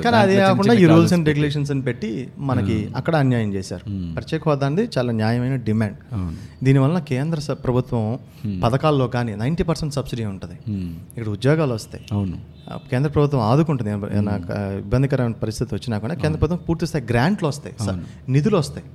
కానీ 0.01 0.15
అదే 0.15 0.35
కాకుండా 0.47 0.73
ఈ 0.73 0.85
రూల్స్ 0.95 1.13
అండ్ 1.13 1.27
రెగ్యులేషన్స్ 1.27 1.71
అని 1.71 1.81
పెట్టి 1.81 2.27
మనకి 2.37 2.83
అక్కడ 2.95 3.15
అన్యాయం 3.15 3.53
చేశారు. 3.53 3.89
ప్రత్యేక 4.13 4.41
హోదా 4.49 4.65
అనేది 4.65 4.89
చాలా 4.97 5.11
న్యాయమైన 5.11 5.55
డిమాండ్. 5.55 5.97
దీనివల్ల 6.63 6.99
కేంద్ర 6.99 7.53
ప్రభుత్వం 7.53 8.19
పథకాల్లో 8.63 9.07
కానీ 9.07 9.35
నైంటీ 9.35 9.63
పర్సెంట్ 9.63 9.93
సబ్సిడీ 9.93 10.25
ఉంటుంది. 10.25 10.53
ఇక్కడ 11.17 11.27
ఉద్యోగాలు 11.27 11.73
వస్తాయి. 11.73 12.05
అవును. 12.11 12.37
కేంద్ర 12.89 13.09
ప్రభుత్వం 13.09 13.41
ఆదుకుంటుంది. 13.41 13.89
ఇబ్బందికరమైన 14.77 15.31
పరిస్థితి 15.31 15.75
వచ్చినా 15.75 15.97
కూడా 15.97 16.13
కేంద్ర 16.13 16.37
ప్రభుత్వం 16.37 16.59
పూర్తి 16.69 16.87
స్థాయి 16.87 17.05
గ్రాంట్లు 17.09 17.47
వస్తాయి. 17.47 17.75
నిధులు 18.29 18.57
వస్తాయి. 18.57 18.85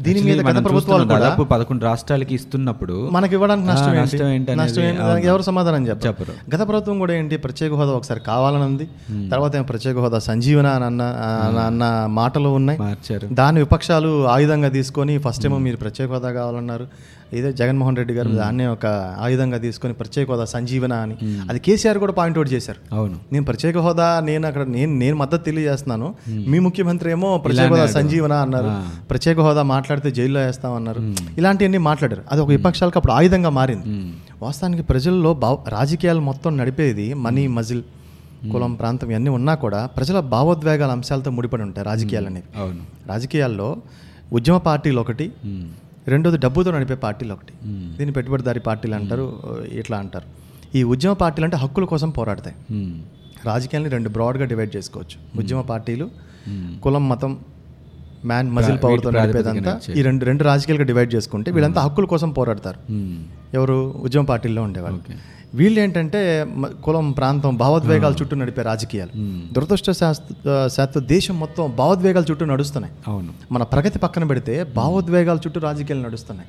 దీని 0.00 0.22
మీద 0.22 0.40
గత 0.40 0.64
ప్రభుత్వాలు 0.64 1.04
కూడా 1.04 1.18
దాదాపు 1.18 1.42
పదకొండు 1.42 1.84
రాష్ట్రాలకి 1.84 2.34
ఇస్తున్నప్పుడు 2.34 3.08
మనకి 3.12 3.34
ఇవ్వడానికి 3.34 3.68
నష్టం 3.68 3.94
ఏంటి? 3.94 4.00
నష్టం 4.00 4.28
ఏంటి 4.28 4.52
అనేది, 4.52 4.68
నష్టం 4.68 4.82
ఏంటి? 4.82 5.00
దానికి 5.00 5.26
ఎవరు 5.26 5.42
సమాధానం 5.42 5.86
చెప్పరు. 5.86 6.56
గత 6.56 6.68
ప్రభుత్వం 6.68 6.98
కూడా 6.98 7.14
ఏంటి? 7.14 7.36
ప్రత్యేక 7.36 7.72
హోదా 7.72 7.92
ఒకసారి 7.92 8.20
కావాలని 8.20 8.62
ఉంది. 8.62 8.88
తర్వాత 9.30 9.56
ఏమో 9.56 9.64
ప్రత్యేక 9.64 9.98
హోదా 9.98 10.18
సంజీవన 10.18 10.66
అని 10.66 10.84
అన్న 10.84 11.02
అన్న- 11.66 12.06
మాటలు 12.06 12.48
ఉన్నాయి. 12.48 12.78
మార్చారు. 12.78 13.28
దాన్ని 13.32 13.60
విపక్షాలు 13.60 14.26
ఆయుధంగా 14.28 14.68
తీసుకొని 14.68 15.18
ఫస్ట్ 15.18 15.46
ఏమో 15.46 15.58
మీరు 15.58 15.76
ప్రత్యేక 15.76 16.10
హోదా 16.10 16.32
కావాలన్నారు. 16.32 16.86
ఇదే 17.32 17.52
జగన్మోహన్ 17.52 17.96
రెడ్డి 17.96 18.14
గారు 18.14 18.28
దాన్నే 18.30 18.66
ఒక 18.66 18.86
ఆయుధంగా 19.20 19.58
తీసుకొని 19.58 19.94
ప్రత్యేక 19.94 20.30
హోదా 20.30 20.44
సంజీవన 20.44 20.92
అని. 20.92 21.16
అది 21.50 21.58
కేసీఆర్ 21.58 21.98
కూడా 21.98 22.12
పాయింట్ 22.12 22.38
అవుట్ 22.38 22.52
చేశారు. 22.52 22.94
అవును. 22.94 23.16
నేను 23.32 23.44
ప్రత్యేక 23.44 23.78
హోదా 23.78 24.20
నేను 24.24 24.46
అక్కడ 24.46 24.62
నేను 24.62 24.94
నేను 24.94 25.16
మద్దతు 25.16 25.44
తెలియజేస్తున్నాను. 25.44 26.14
మీ 26.28 26.58
ముఖ్యమంత్రి 26.58 27.10
ఏమో 27.10 27.38
ప్రత్యేక 27.38 27.66
హోదా 27.70 27.86
సంజీవన 28.00 28.32
అన్నారు. 28.32 28.64
ప్రత్యేక 29.10 29.40
హోదా 29.40 29.62
మాట్లాడితే 29.84 30.10
జైల్లో 30.10 30.40
వేస్తామన్నారు. 30.40 31.14
ఇలాంటివన్నీ 31.38 31.78
మాట్లాడారు. 31.78 32.22
అది 32.32 32.40
ఒక 32.40 32.48
విపక్షాలకు 32.48 32.98
అప్పుడు 32.98 33.12
ఆయుధంగా 33.12 33.48
మారింది. 33.48 33.84
వాస్తవానికి 34.42 34.82
ప్రజల్లో 34.82 35.34
భావ 35.34 35.58
రాజకీయాలు 35.68 36.20
మొత్తం 36.20 36.56
నడిపేది 36.56 37.14
మనీ 37.14 37.46
మజిల్ 37.46 37.82
కులం 38.52 38.74
ప్రాంతం 38.74 39.10
ఇవన్నీ 39.10 39.30
ఉన్నా 39.30 39.54
కూడా 39.54 39.86
ప్రజల 39.86 40.20
భావోద్వేగాల 40.20 40.90
అంశాలతో 40.90 41.30
ముడిపడి 41.30 41.62
ఉంటాయి 41.62 41.86
రాజకీయాలు 41.86 42.26
అనేవి. 42.26 42.62
రాజకీయాల్లో 43.08 43.76
ఉద్యమ 44.32 44.56
పార్టీలు 44.56 45.00
ఒకటి. 45.00 45.32
రెండోది 46.08 46.38
డబ్బుతో 46.38 46.70
నడిపే 46.70 46.94
పార్టీలు 46.94 47.32
ఒకటి. 47.32 47.52
దీన్ని 47.96 48.12
పెట్టుబడిదారి 48.12 48.60
పార్టీలు 48.60 48.94
అంటారు 48.94 49.42
ఇట్లా 49.72 49.96
అంటారు. 49.98 50.26
ఈ 50.76 50.82
ఉద్యమ 50.82 51.12
పార్టీలు 51.12 51.44
అంటే 51.44 51.56
హక్కుల 51.56 51.84
కోసం 51.84 52.10
పోరాడతాయి. 52.10 52.56
మ్మ్. 52.70 53.02
రాజకీయాన్ని 53.46 53.90
రెండు 53.90 54.08
బ్రాడ్గా 54.08 54.44
డివైడ్ 54.44 54.76
చేసుకోవచ్చు. 54.76 55.42
ఉద్యమ 55.42 55.60
పార్టీలు. 55.60 56.10
కులం 56.82 57.08
మతం 57.08 57.38
మ్యాన్ 58.26 58.50
మజిల్ 58.50 58.78
పవర్తో 58.84 59.10
నడిపేదంతా 59.10 59.70
ఈ 59.98 60.02
రెండు 60.02 60.24
రెండు 60.24 60.44
రాజకీయాలుగా 60.44 60.84
డివైడ్ 60.84 61.14
చేసుకుంటే 61.14 61.50
వీళ్ళంతా 61.50 61.80
హక్కుల 61.80 62.04
కోసం 62.04 62.30
పోరాడతారు. 62.30 62.92
మ్మ్. 62.92 63.18
ఎవరు 63.54 63.94
ఉద్యమ 63.96 64.24
పార్టీల్లో 64.24 64.62
ఉండేవాళ్ళు. 64.62 65.00
వీళ్ళు 65.58 65.78
ఏంటంటే 65.80 66.20
కులం 66.84 67.06
ప్రాంతం 67.18 67.52
భావోద్వేగాల 67.56 68.14
చుట్టూ 68.20 68.34
నడిపే 68.36 68.62
రాజకీయాలు. 68.68 69.12
దురదృష్ట 69.54 69.90
శాస్త్ర 70.76 71.00
దేశం 71.14 71.34
మొత్తం 71.40 71.64
భావోద్వేగాల 71.80 72.24
చుట్టూ 72.30 72.44
నడుస్తున్నాయి. 72.44 72.94
అవును. 73.08 73.32
మన 73.54 73.62
ప్రగతి 73.74 73.98
పక్కన 73.98 74.24
పెడితే 74.24 74.54
భావోద్వేగాల 74.78 75.38
చుట్టూ 75.44 75.60
రాజకీయాలు 75.60 76.02
నడుస్తున్నాయి. 76.08 76.48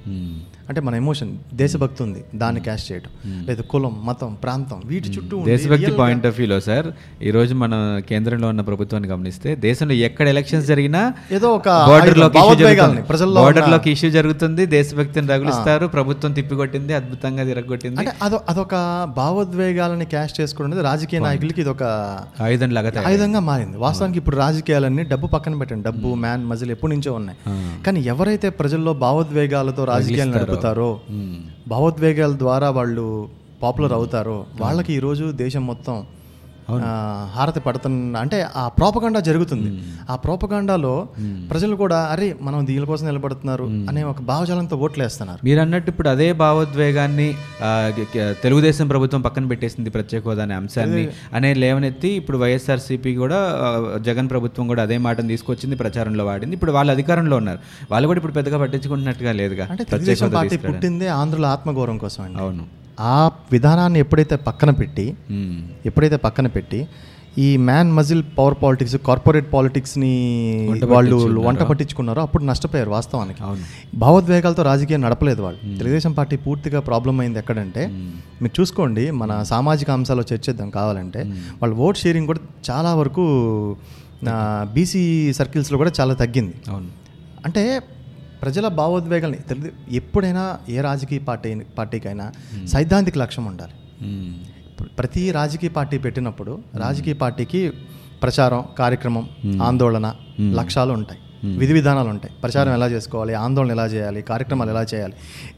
అంటే 0.70 0.82
మన 0.82 0.96
ఎమోషన్ 0.96 1.32
దేశభక్తి 1.54 2.02
ఉంది 2.04 2.22
దాన్ని 2.36 2.62
క్యాష్ 2.62 2.86
చేయడం 2.92 3.12
లేదా 3.50 3.64
కులం 3.74 3.94
మతం 4.06 4.32
ప్రాంతం 4.44 4.80
వీటి 4.86 5.10
చుట్టూ 5.10 5.44
దేశభక్తి 5.52 5.92
పాయింట్ 5.92 6.26
ఆఫ్ 6.26 6.38
వ్యూలో 6.40 6.60
సార్ 6.60 6.88
ఈ 7.22 7.32
రోజు 7.32 7.54
మన 7.56 7.74
కేంద్రంలో 8.10 8.48
ఉన్న 8.48 8.62
ప్రభుత్వాన్ని 8.62 9.10
గమనిస్తే 9.10 9.56
దేశంలో 9.68 9.94
ఎక్కడ 10.08 10.28
ఎలక్షన్స్ 10.28 10.68
జరిగినా 10.68 11.04
ఏదో 11.32 11.50
ఒక 11.60 11.70
బోర్డర్ 11.90 12.20
ప్రజల్లో 13.10 13.42
బోర్డర్లోకి 13.42 13.92
ఇష్యూ 13.92 14.10
జరుగుతుంది 14.10 14.66
దేశభక్తిని 14.78 15.28
రగులుస్తారు 15.28 15.88
ప్రభుత్వం 15.88 16.34
తిప్పికొట్టింది 16.34 16.94
అద్భుతంగా 16.94 17.44
తిరగొట్టింది 17.44 18.08
అదొక 18.22 18.76
భావోద్వేగాలని 19.18 20.06
క్యాష్ 20.14 20.34
చేసుకోవడం 20.40 20.70
అనేది 20.70 20.84
రాజకీయ 20.90 21.20
నాయకులకి 21.26 21.60
ఇది 21.64 21.72
ఒక 21.76 21.84
ఆయుధం 22.48 22.72
లాగా 22.78 22.92
ఆయుధంగా 23.12 23.42
మారింది. 23.50 23.78
వాస్తవానికి 23.86 24.20
ఇప్పుడు 24.22 24.38
రాజకీయాలన్నీ 24.46 25.04
డబ్బు 25.14 25.28
పక్కన 25.36 25.60
పెట్టండి. 25.62 25.86
డబ్బు 25.90 26.10
మ్యాన్ 26.26 26.44
మజిల్ 26.52 26.72
ఎప్పటి 26.76 26.92
నుంచో 26.96 27.14
ఉన్నాయి. 27.20 27.38
కానీ 27.86 28.02
ఎవరైతే 28.14 28.50
ప్రజల్లో 28.60 28.94
భావోద్వేగాలతో 29.06 29.86
రాజకీయాలు 29.94 30.34
నడుపుతారో 30.38 30.90
భావోద్వేగాల 31.74 32.34
ద్వారా 32.44 32.70
వాళ్ళు 32.80 33.08
పాపులర్ 33.64 33.94
అవుతారో 34.00 34.38
వాళ్ళకి 34.64 34.92
ఈరోజు 34.94 35.26
దేశం 35.44 35.64
మొత్తం 35.72 35.96
హారతి 37.36 37.60
పడుతున్న 37.60 38.18
అంటే 38.18 38.38
ఆ 38.56 38.64
ప్రోపగండా 38.78 39.20
జరుగుతుంది. 39.28 39.70
ఆ 40.10 40.16
ప్రోపగండాలో 40.16 40.94
ప్రజలు 41.52 41.76
కూడా 41.82 41.98
అరే 42.14 42.28
మనం 42.42 42.60
దీనికోసం 42.70 43.06
నిలబడుతున్నారు 43.06 43.66
అనే 43.90 44.04
ఒక 44.12 44.22
భావజాలంతో 44.30 44.78
ఓట్లు 44.86 45.04
వేస్తున్నారు 45.04 45.40
మీరు 45.48 45.60
అన్నట్టు 45.64 45.90
ఇప్పుడు 45.94 46.10
అదే 46.14 46.28
భావోద్వేగాన్ని 46.44 47.28
తెలుగుదేశం 48.44 48.88
ప్రభుత్వం 48.94 49.22
పక్కన 49.22 49.48
పెట్టేసింది 49.52 49.90
ప్రత్యేక 49.90 50.24
హోదా 50.28 50.44
అనే 50.48 50.56
అంశాన్ని 50.62 51.04
అనే 51.40 51.52
లేవనెత్తి 51.64 52.12
ఇప్పుడు 52.22 52.40
వైఎస్ఆర్సీపీ 52.44 53.14
కూడా 53.24 53.40
జగన్ 54.08 54.30
ప్రభుత్వం 54.34 54.66
కూడా 54.74 54.84
అదే 54.88 54.98
మాటను 55.08 55.30
తీసుకొచ్చింది 55.34 55.78
ప్రచారంలో 55.84 56.26
వాడింది. 56.32 56.56
ఇప్పుడు 56.60 56.74
వాళ్ళు 56.78 56.94
అధికారంలో 56.96 57.38
ఉన్నారు. 57.42 57.62
వాళ్ళు 57.92 58.08
కూడా 58.12 58.20
ఇప్పుడు 58.22 58.38
పెద్దగా 58.40 58.60
పట్టించుకుంటున్నట్టుగా 58.64 59.34
లేదుగా 59.42 59.68
అంటే 59.72 59.86
ప్రత్యేక 59.92 60.32
పార్టీ. 60.38 60.58
పుట్టిందే 60.70 61.10
ఆంధ్రుల 61.20 61.46
ఆత్మగౌరవం 61.56 62.00
కోసం 62.06 62.24
అవును. 62.46 62.66
ఆ 63.00 63.32
విధానాన్ని 63.52 64.00
ఎప్పుడైతే 64.00 64.36
పక్కన 64.36 64.70
పెట్టి. 64.70 65.16
ఎప్పుడైతే 65.86 66.16
పక్కన 66.16 66.48
పెట్టి 66.48 66.88
ఈ 67.38 67.58
man 67.58 67.92
muscle 67.92 68.24
power 68.38 68.56
politics 68.64 68.96
corporate 68.96 69.54
పాలిటిక్స్ని 69.54 70.12
వాళ్ళు 70.84 71.42
వంట 71.42 71.60
పట్టించుకున్నారో 71.60 72.22
అప్పుడు 72.22 72.44
నష్టపోయారు 72.44 72.90
వాస్తవానికి. 72.90 73.42
భావోద్వేగాలతో 73.98 74.64
రాజకీయం 74.64 75.02
నడపలేదు 75.02 75.42
వాళ్ళు. 75.42 75.78
తెలుగుదేశం 75.78 76.12
పార్టీ 76.12 76.36
పూర్తిగా 76.36 76.80
ప్రాబ్లం 76.80 77.20
అయింది 77.20 77.40
ఎక్కడంటే 77.40 77.88
మీరు 78.42 78.62
చూసుకోండి 78.62 79.12
మన 79.12 79.44
సామాజిక 79.44 79.92
అంశాలు 79.92 80.24
చర్చిద్దాం 80.34 80.70
కావాలంటే 80.70 81.24
వాళ్ళ 81.62 81.76
ఓట్ 81.76 81.98
షేరింగ్ 81.98 82.28
కూడా 82.28 82.40
చాలా 82.72 82.96
వరకు 82.96 83.26
బీసీ 84.74 85.34
సర్కిల్స్లో 85.34 85.78
కూడా 85.78 85.92
చాలా 86.00 86.14
తగ్గింది. 86.14 86.54
అవును. 86.70 86.88
అంటే 87.46 87.82
ప్రజల 88.46 88.68
భావోద్వేగాల్ని 88.80 89.40
తెలుగు 89.50 89.70
ఎప్పుడైనా 90.00 90.44
ఏ 90.70 90.80
రాజకీయ 90.88 91.22
పార్టీ 91.30 91.52
పార్టీకైనా 91.78 92.26
సైద్ధాంతిక 92.74 93.18
లక్ష్యం 93.24 93.46
ఉండాలి. 93.52 93.76
ప్రతి 95.00 95.24
రాజకీయ 95.32 95.70
పార్టీ 95.78 95.98
పెట్టినప్పుడు 96.06 96.54
రాజకీయ 96.84 97.16
పార్టీకి 97.22 97.62
ప్రచారం 98.24 98.62
కార్యక్రమం 98.80 99.26
ఆందోళన 99.68 100.08
లక్ష్యాలు 100.60 100.94
ఉంటాయి. 101.00 101.20
విధి 101.62 101.74
విధానాలు 101.78 102.10
ఉంటాయి. 102.14 102.34
ప్రచారం 102.44 102.72
ఎలా 102.74 102.88
చేసుకోవాలి 102.94 103.34
ఆందోళన 103.46 103.72
ఎలా 103.78 103.86
చేయాలి 103.96 104.22
కార్యక్రమాలు 104.30 104.72
ఎలా 104.76 104.84
చేయాలి 104.94 105.16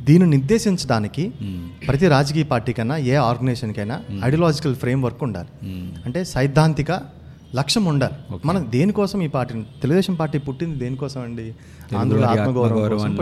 దీన్ని 0.07 0.27
నిర్దేశించడానికి 0.35 1.23
ప్రతి 1.87 2.07
రాజకీయ 2.15 2.45
పార్టీకైనా 2.53 2.97
ఏ 3.11 3.15
ఆర్గనైజేషన్కైనా 3.27 3.97
ఐడియాలజికల్ 4.27 4.75
ఫ్రేమ్ 4.83 5.03
వర్క్ 5.07 5.23
ఉండాలి. 5.27 5.51
అంటే 6.05 6.21
సైద్ధాంతిక 6.35 6.91
లక్ష్యం 7.57 7.85
ఉండాలి. 7.85 8.13
మనం 8.45 8.67
దేనికోసం 8.69 9.21
ఈ 9.21 9.27
పార్టీ 9.27 9.53
తెలుగుదేశం 9.53 10.13
పార్టీ 10.13 10.37
పుట్టింది 10.37 10.79
దేనికోసం 10.79 11.21
అండి? 11.21 11.55
ఆంధ్రుల 11.97 12.25
ఆత్మగౌరవం 12.25 13.15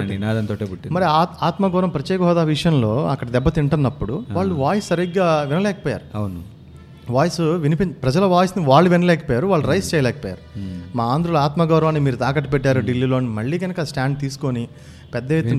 మరి 0.92 1.04
ఆత్- 1.04 1.34
ఆత్మగౌరవం 1.44 1.90
ప్రత్యేక 1.90 2.22
హోదా 2.22 2.44
విషయంలో 2.44 3.08
అక్కడ 3.08 3.30
దెబ్బతింటున్నప్పుడు 3.30 4.24
వాళ్ళు 4.32 4.56
వాయిస్ 4.56 4.88
సరిగ్గా 4.88 5.42
వినలేకపోయారు. 5.42 6.18
అవును. 6.18 6.56
వాయిస్ 7.10 7.42
వినిపి 7.42 7.86
ప్రజల 7.86 8.26
వాయిస్ని 8.26 8.66
వాళ్ళు 8.66 8.90
వినలేకపోయారు 8.90 9.48
వాళ్ళు 9.48 9.68
రైస్ 9.68 9.96
చేయలేకపోయారు. 9.96 10.60
మా 10.96 11.04
ఆంధ్రుల 11.04 11.38
ఆత్మగౌరవాన్ని 11.38 12.02
మీరు 12.02 12.16
తాకట్టు 12.16 12.50
పెట్టారు 12.50 12.80
ఢిల్లీలో 12.80 13.20
మళ్ళీ 13.20 13.60
కనుక 13.60 13.82
స్టాండ్ 13.82 14.20
తీసుకొని 14.20 14.68
పెద్ద 15.14 15.32
ఎత్తున. 15.32 15.54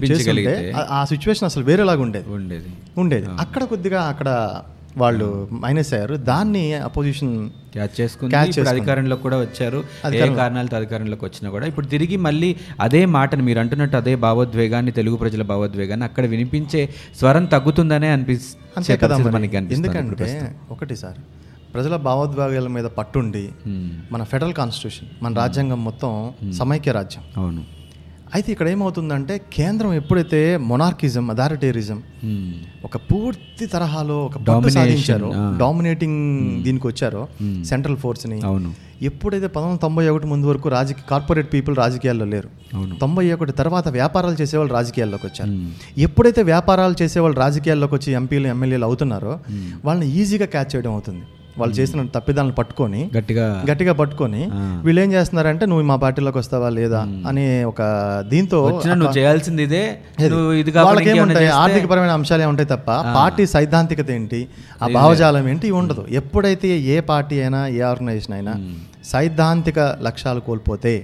ఆ- 0.76 0.86
ఆ 0.90 1.04
సిచ్యువేషన్ 1.04 1.44
అసలు 1.44 1.64
వేరేలాగా 1.64 2.02
ఉండేది. 2.02 2.28
ఉండేది. 2.28 2.68
ఉండేది. 2.98 3.26
అక్కడ 3.40 3.64
కొద్దిగా 3.64 4.02
అక్కడ 4.02 4.60
వాళ్ళు 4.96 5.48
మైనస్ 5.52 5.92
అయ్యారు. 5.94 6.14
దాన్ని 6.14 6.74
అపోజిషన్ 6.74 7.50
క్యాచ్ 7.72 8.48
ఇప్పుడు 8.48 8.68
అధికారంలోకి 8.68 9.22
కూడా 9.22 9.40
వచ్చారు. 9.40 9.84
ఏ 10.14 10.34
కారణాలతో 10.34 10.76
అధికారంలోకి 10.76 11.24
వచ్చినా 11.24 11.50
కూడా. 11.50 11.66
ఇప్పుడు 11.66 11.86
తిరిగి 11.86 12.16
మళ్ళీ 12.16 12.56
అదే 12.80 13.06
మాటను 13.06 13.42
మీరు 13.42 13.58
అంటున్నట్టు 13.58 13.96
అదే 13.96 14.16
భావోద్వేగాన్ని 14.16 14.92
తెలుగు 14.92 15.16
ప్రజల 15.16 15.42
భావోద్వేగాన్ని 15.42 16.04
అక్కడ 16.04 16.26
వినిపించే 16.26 16.88
స్వరం 17.18 17.44
తగ్గుతుందనే 17.44 18.08
అంతే 18.08 18.32
అనిపిస్తే 18.32 18.96
కదా. 18.96 19.16
మనకి 19.16 19.56
అనిపిస్తుంది 19.56 19.98
ఎందుకంటే 19.98 20.52
ఒకటి 20.70 20.96
సార్ 20.96 21.18
ప్రజల 21.74 21.96
భావోద్వేగాల 21.96 22.68
మీద 22.68 22.84
పట్టుండి. 22.84 23.48
మన 24.12 24.22
ఫెడరల్ 24.22 24.54
కాన్స్టిట్యూషన్ 24.54 25.08
మన 25.22 25.34
రాజ్యాంగం 25.34 25.84
మొత్తం 25.84 26.32
సమైక్య 26.52 26.92
రాజ్యం. 26.92 27.44
అవును. 27.44 27.75
అయితే 28.36 28.48
ఇక్కడ 28.52 28.68
ఏమవుతుందంటే 28.68 29.34
కేంద్రం 29.52 29.90
ఎప్పుడైతే 29.94 30.38
మొనార్కిజం 30.70 31.24
అథారిటేరిజం 31.30 31.98
ఉమ్. 32.24 32.48
ఒక 32.84 32.96
పూర్తి 33.08 33.66
తరహాలో 33.66 34.16
ఒక 34.24 34.38
సాధించారో. 34.76 35.28
డామినేటింగ్ 35.58 36.18
దీనికి 36.64 36.86
వచ్చారో 36.86 37.22
సెంట్రల్ 37.64 37.96
ఫోర్స్ని 37.96 38.38
అవును. 38.44 38.70
ఎప్పుడైతే 39.02 39.46
పంతొమ్మిది 39.46 39.80
తొంభై 39.80 40.04
ఒకటి 40.08 40.26
ముందు 40.26 40.46
వరకు 40.46 40.68
రాజకీయ 40.68 41.04
కార్పొరేట్ 41.08 41.48
పీపుల్ 41.52 41.76
రాజకీయాల్లో 41.76 42.24
లేరు 42.24 42.48
తొంభై 43.00 43.24
ఒకటి 43.32 43.52
తర్వాత 43.52 43.88
వ్యాపారాలు 43.90 44.36
చేసేవాళ్ళు 44.40 44.72
రాజకీయాల్లోకి 44.72 45.26
వచ్చారు. 45.26 45.52
ఎప్పుడైతే 45.98 46.42
వ్యాపారాలు 46.42 46.96
చేసేవాళ్ళు 47.02 47.38
రాజకీయాల్లోకి 47.38 47.94
వచ్చి 47.94 48.12
ఎంపీలు 48.12 48.48
ఎమ్మెల్యేలు 48.48 48.84
అవుతున్నారో 48.84 49.34
వాళ్ళని 49.84 50.06
ఈజీగా 50.16 50.46
క్యాచ్ 50.46 50.70
చేయడం 50.74 50.92
అవుతుంది. 50.92 51.24
వాళ్ళు 51.60 51.74
చేసిన 51.78 52.00
తప్పిదాలను 52.16 52.54
పట్టుకొని 52.58 53.00
గట్టిగా 53.16 53.44
గట్టిగా 53.70 53.92
పట్టుకొని. 54.00 54.42
వీళ్ళు 54.86 55.00
ఏం 55.04 55.10
చేస్తున్నారంటే 55.14 55.64
నువ్వు 55.70 55.84
మా 55.90 55.96
పార్టీలోకి 56.04 56.38
వస్తావా 56.42 56.68
లేదా? 56.78 57.00
అనే 57.30 57.44
ఒక 57.70 57.80
దీంతో 58.32 58.58
నువ్వు 59.00 59.14
చేయాల్సింది 59.18 59.64
ఇదే. 59.68 59.82
వాళ్ళకి 60.86 61.08
ఏముంటాయి 61.14 61.50
ఆర్థికపరమైన 61.62 62.14
అంశాలే 62.18 62.46
ఉంటాయి 62.52 62.70
తప్ప 62.74 62.88
పార్టీ 63.18 63.46
సైద్ధాంతికత 63.54 64.10
ఏంటి? 64.18 64.40
ఆ 64.82 64.88
భావజాలం 64.98 65.48
ఏంటి? 65.52 65.70
ఉండదు. 65.80 66.04
ఎప్పుడైతే 66.20 66.70
ఏ 66.94 66.98
పార్టీ 67.12 67.38
అయినా 67.44 67.62
ఏ 67.78 67.82
ఆర్గనైజేషన్ 67.92 68.36
అయినా 68.38 68.54
సైద్ధాంతిక 69.12 69.78
లక్ష్యాలు 70.06 70.40
కోల్పోతే 70.46 70.94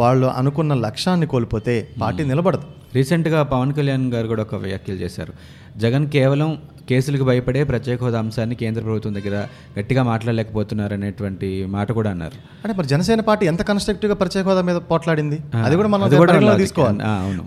వాళ్ళు 0.00 0.26
అనుకున్న 0.38 0.72
లక్ష్యాన్ని 0.86 1.26
కోల్పోతే 1.32 1.74
పార్టీ 2.02 2.22
నిలబడదు. 2.30 2.66
రీసెంట్గా 2.94 3.42
పవన్ 3.42 3.72
కళ్యాణ్ 3.72 4.12
గారు 4.12 4.26
కూడా 4.26 4.42
ఒక 4.42 4.54
వ్యాఖ్యలు 4.54 4.98
చేశారు. 4.98 5.32
జగన్ 5.78 6.08
కేవలం 6.08 6.58
కేసులకు 6.88 7.24
భయపడే 7.24 7.64
ప్రత్యేక 7.64 8.02
హోదా 8.02 8.18
అంశాన్ని 8.18 8.54
కేంద్ర 8.54 8.82
ప్రభుత్వం 8.82 9.14
దగ్గర 9.14 9.46
గట్టిగా 9.78 10.02
మాట్లాడలేకపోతున్నారు 10.02 10.94
అనేటువంటి 10.94 11.66
మాట 11.68 11.92
కూడా 11.92 12.10
అన్నారు. 12.10 12.32
అంటే 12.64 12.78
మరి 12.78 12.86
జనసేన 12.86 13.20
పార్టీ 13.20 13.46
ఎంత 13.46 13.62
కన్స్ట్రక్టివ్గా 13.62 14.14
ప్రత్యేక 14.14 14.46
హోదా 14.46 14.60
మీద 14.60 14.76
పోట్లాడింది? 14.76 15.38
అది 15.54 15.76
కూడా 15.76 15.88
మనం. 15.88 16.08
తీసుకోవాలి. 16.56 16.98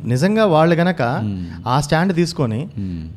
నిజంగా 0.08 0.46
వాళ్ళు 0.46 0.76
గనక 0.76 1.02
ఆ 1.68 1.80
స్టాండ్ 1.80 2.16
తీసుకొని. 2.16 2.70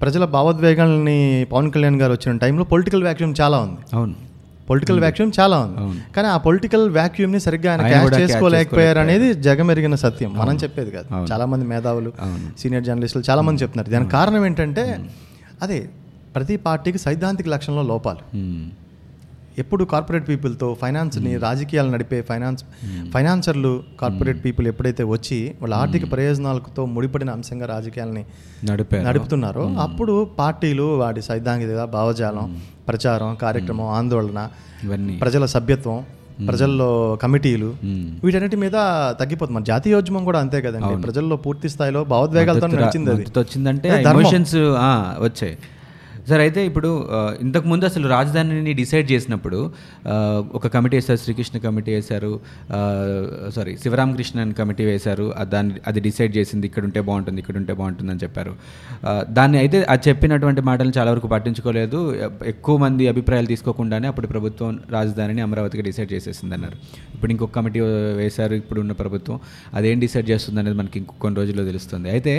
ప్రజల 0.02 0.25
భావోద్వేగాల్ని 0.25 1.46
పవన్ 1.52 1.72
కళ్యాణ్ 1.72 2.00
గారు 2.00 2.12
వచ్చిన 2.12 2.37
టైంలో 2.37 2.64
పొలిటికల్ 2.64 3.02
వ్యాక్యూమ్ 3.02 3.34
చాలా 3.40 3.58
ఉంది. 3.58 3.96
అవును. 3.96 4.29
పొలిటికల్ 4.70 5.00
వ్యాక్యూమ్ 5.00 5.32
చాలా 5.40 5.58
ఉంది. 5.58 6.00
కానీ 6.16 6.28
ఆ 6.28 6.36
పొలిటికల్ 6.36 6.90
వ్యాక్యూమ్ని 6.90 7.40
సరిగ్గా 7.40 7.70
ఆయన 7.72 7.80
catch 7.80 8.20
చేసుకోలేకపోయారు 8.20 8.98
అనేది 8.98 9.34
జగమెరిగిన 9.34 9.94
సత్యం. 9.94 10.34
మనం 10.34 10.56
చెప్పేది 10.56 10.90
కాదు. 10.90 11.32
చాలా 11.32 11.46
మంది 11.46 11.64
మేధావులు. 11.66 12.12
సీనియర్ 12.58 12.84
జర్నలిస్టులు 12.84 13.24
చాలా 13.30 13.42
మంది 13.42 13.62
చెప్తున్నారు. 13.62 13.90
దానికి 13.90 14.10
కారణం 14.10 14.46
ఏంటంటే 14.46 14.84
అదే 15.62 15.88
ప్రతి 16.34 16.56
పార్టీకి 16.56 16.98
సైద్ధాంతిక 16.98 17.48
లక్ష్యంలో 17.48 17.82
లోపాలు. 17.82 18.22
ఎప్పుడు 19.59 19.85
కార్పొరేట్ 19.85 20.28
పీపుల్తో 20.28 20.76
ఫైనాన్స్ని 20.80 21.37
రాజకీయాలు 21.37 21.90
నడిపే 21.90 22.23
ఫైనాన్స్ 22.23 22.64
ఫైనాన్సర్లు 23.14 23.83
కార్పొరేట్ 24.00 24.45
పీపుల్ 24.45 24.66
ఎప్పుడైతే 24.66 25.02
వచ్చి 25.02 25.54
వాళ్ళ 25.61 25.75
ఆర్థిక 25.75 26.12
ప్రయోజనాలతో 26.12 26.85
ముడిపడిన 26.85 27.30
అంశంగా 27.30 27.66
రాజకీయాల్ని 27.66 28.25
నడిపారు? 28.64 29.02
నడుపుతున్నారో 29.02 29.75
అప్పుడు 29.80 30.30
పార్టీలు 30.38 30.83
వాటి 30.83 31.23
సైద్ధాంతిక 31.23 31.85
భావజాలం 31.85 32.61
ప్రచారం 32.88 33.35
కార్యక్రమం 33.42 33.87
ఆందోళన 33.87 34.49
ప్రజల 35.21 35.47
సభ్యత్వం 35.47 36.04
ప్రజల్లో 36.47 37.19
కమిటీలు. 37.23 37.75
వీటన్నిటి 38.25 38.57
మీద 38.57 38.73
తగ్గిపోతుంది. 39.21 39.57
మన 39.59 39.62
జాతీయోద్యమం 39.62 40.25
కూడా 40.25 40.40
అంతే 40.40 40.61
కదండి. 40.61 40.87
ప్రజల్లో 41.02 41.37
పూర్తి 41.37 41.69
స్థాయిలో 41.69 42.04
భావోద్వేగాలతో 42.04 42.66
నడిచింది 42.66 43.11
అది. 43.11 43.25
వచ్చిందంటే. 43.38 43.88
ఎమోషన్స్ 44.21 44.54
వచ్చాయి. 45.23 45.59
సార్ 46.30 46.42
అయితే 46.46 46.60
ఇప్పుడు 46.70 46.90
ఇంతకు 47.44 47.66
ముందు 47.72 47.84
అసలు 47.90 48.06
రాజధానిని 48.14 48.72
డిసైడ్ 48.80 49.06
చేసినప్పుడు 49.12 49.58
ఒక 50.58 50.66
కమిటీ 50.75 50.94
వేశారు 50.99 51.20
శ్రీకృష్ణ 51.25 51.58
కమిటీ 51.66 51.90
వేశారు 51.96 52.32
సారీ 53.56 53.72
శివరామకృష్ణన్ 53.82 54.52
కమిటీ 54.60 54.84
వేశారు 54.90 55.26
దాన్ని 55.54 55.75
అది 55.90 56.00
డిసైడ్ 56.08 56.32
చేసింది 56.38 56.66
ఇక్కడ 56.70 56.84
ఉంటే 56.88 57.02
బాగుంటుంది 57.08 57.40
ఇక్కడ 57.44 57.56
ఉంటే 57.62 57.75
బాగుంటుంది 57.80 58.10
అని 58.14 58.22
చెప్పారు. 58.25 58.52
దాన్ని 59.38 59.58
అయితే 59.62 59.78
అది 59.94 60.02
చెప్పినటువంటి 60.08 60.62
మాటలను 60.70 60.94
చాలా 60.99 61.10
వరకు 61.14 61.30
పట్టించుకోలేదు. 61.34 62.00
ఎక్కువ 62.52 62.75
మంది 62.84 63.04
అభిప్రాయాలు 63.14 63.50
తీసుకోకుండానే 63.54 64.08
అప్పుడు 64.12 64.28
ప్రభుత్వం 64.34 64.70
రాజధానిని 64.96 65.42
అమరావతికి 65.46 65.84
డిసైడ్ 65.88 66.10
చేసేసింది 66.14 66.54
అన్నారు 66.58 66.76
ఇప్పుడు 67.14 67.30
ఇంకొక 67.37 67.52
కమిటీ 67.58 67.80
వేశారు 68.22 68.54
ఇప్పుడు 68.62 68.80
ఉన్న 68.84 68.92
ప్రభుత్వం 69.02 69.38
అదేం 69.78 69.99
డిసైడ్ 70.04 70.28
చేస్తుంది 70.32 70.60
అనేది 70.62 70.76
మనకి 70.80 70.96
ఇంకొక 71.00 71.18
కొన్ని 71.25 71.38
రోజుల్లో 71.40 71.64
తెలుస్తుంది. 71.70 72.08
అయితే 72.16 72.34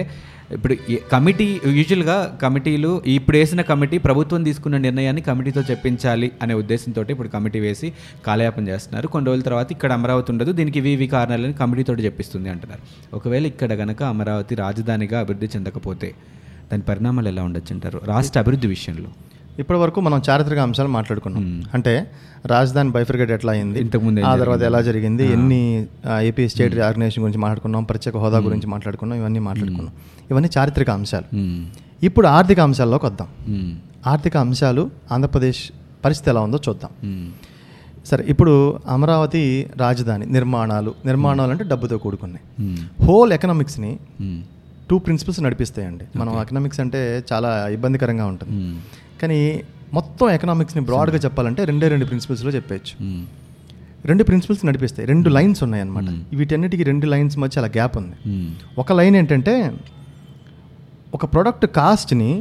ఇప్పుడు 0.54 0.76
కమిటీ 1.12 1.62
యూజువల్గా 1.66 2.40
కమిటీలు 2.42 3.02
ఇప్పుడు 3.08 3.38
వేసిన 3.38 3.62
కమిటీ 3.62 3.98
ప్రభుత్వం 3.98 4.44
తీసుకున్న 4.44 4.78
నిర్ణయాన్ని 4.78 5.22
కమిటీతో 5.22 5.62
చెప్పించాలి 5.62 6.32
అనే 6.42 6.54
ఉద్దేశంతో 6.54 7.06
ఇప్పుడు 7.10 7.28
కమిటీ 7.28 7.60
వేసి 7.60 7.94
కాలయాపన 8.26 8.68
చేస్తున్నారు. 8.68 9.08
కొన్ని 9.08 9.28
రోజుల 9.30 9.44
తర్వాత 9.44 9.72
ఇక్కడ 9.72 9.92
అమరావతి 9.92 10.32
ఉండదు. 10.32 10.52
దీనికి 10.52 10.80
వివి 10.80 11.08
కారణాలని 11.08 11.54
కమిటీతో 11.54 11.96
చెప్పిస్తుంది 11.96 12.50
అంటున్నారు. 12.50 13.16
ఒకవేళ 13.16 13.46
ఇక్కడ 13.46 13.74
గనక 13.74 14.04
అమరావతి 14.04 14.56
రాజధానిగా 14.56 15.20
అభివృద్ధి 15.20 15.50
చెందకపోతే 15.56 16.14
దాని 16.72 16.84
పరిణామాలు 16.84 17.28
ఎలా 17.28 17.44
ఉండొచ్చు 17.44 17.74
అంటారు? 17.74 18.02
రాష్ట్ర 18.06 18.40
అభివృద్ధి 18.40 18.68
విషయంలో. 18.68 19.10
ఇప్పటి 19.62 19.80
వరకు 19.80 20.02
మనం 20.02 20.22
చారిత్రక 20.30 20.58
అంశాలు 20.58 20.88
మాట్లాడుకున్నాం. 20.88 21.64
అంటే 21.74 22.12
రాజధాని 22.46 22.90
బైఫర్గేట్ 22.90 23.32
ఎట్లా 23.32 23.54
అయింది? 23.54 23.80
ఇంతకుముందు 23.80 24.20
ఆ 24.20 24.36
తర్వాత 24.36 24.62
ఎలా 24.62 24.82
జరిగింది? 24.82 25.24
ఎన్ని 25.34 25.86
ఏపీ 26.22 26.50
స్టేట్ 26.50 26.80
ఆర్గనైజేషన్ 26.80 27.24
గురించి 27.24 27.40
మాట్లాడుకున్నాం? 27.40 27.84
ప్రత్యేక 27.84 28.18
హోదా 28.18 28.38
గురించి 28.38 28.68
మాట్లాడుకున్నాం? 28.68 29.20
ఇవన్నీ 29.20 29.40
మాట్లాడుకున్నాం. 29.40 29.94
ఇవన్నీ 30.32 30.50
చారిత్రక 30.58 30.90
అంశాలు. 30.90 31.36
ఇప్పుడు 32.06 32.28
ఆర్థిక 32.28 32.60
అంశాల్లోకి 32.60 33.06
వద్దాం. 33.06 33.28
ఆర్థిక 34.08 34.38
అంశాలు 34.38 34.92
ఆంధ్రప్రదేశ్ 35.12 35.72
పరిస్థితి 36.06 36.30
ఎలా 36.30 36.42
ఉందో 36.42 36.60
చూద్దాం. 36.70 36.92
సరే 38.06 38.26
ఇప్పుడు 38.28 38.80
అమరావతి 38.88 39.68
రాజధాని 39.78 40.26
నిర్మాణాలు. 40.26 40.94
నిర్మాణాలు 41.06 41.52
అంటే 41.52 41.64
డబ్బుతో 41.64 41.98
కూడుకున్నాయి. 41.98 42.76
హోల్ 43.06 43.34
ఎకనామిక్స్ని. 43.34 44.00
టూ 44.90 44.98
ప్రిన్సిపల్స్ 44.98 45.44
నడిపిస్తాయండి. 45.44 46.06
మనం 46.18 46.42
ఎకనామిక్స్ 46.42 46.80
అంటే 46.80 47.24
చాలా 47.34 47.68
ఇబ్బందికరంగా 47.68 48.26
ఉంటుంది. 48.26 48.52
కానీ 49.22 49.40
మొత్తం 49.94 50.30
ఎకనామిక్స్ని 50.30 50.84
బ్రాడ్గా 50.84 51.18
చెప్పాలంటే 51.18 51.66
రెండే 51.66 51.88
రెండు 51.88 52.06
ప్రిన్సిపల్స్లో 52.06 52.52
చెప్పేయచ్చు 52.52 52.94
మ్మ్. 53.04 53.24
రెండు 54.06 54.24
ప్రిన్సిపల్స్ 54.24 54.66
నడిపిస్తాయి 54.66 55.08
రెండు 55.08 55.30
లైన్స్ 55.30 55.64
ఉన్నాయి 55.64 55.82
అనమాట 55.82 56.10
వీటన్నిటికీ 56.36 56.84
రెండు 56.84 57.06
లైన్స్ 57.06 57.38
మధ్య 57.38 57.60
చాలా 57.60 57.68
గ్యాప్ 57.68 57.98
ఉంది. 57.98 58.16
ఒక 58.78 58.92
లైన్ 58.92 59.16
ఏంటంటే 59.16 59.54
ఒక 61.14 61.26
ప్రొడక్ట్ 61.26 61.66
కాస్ట్ని. 61.76 62.32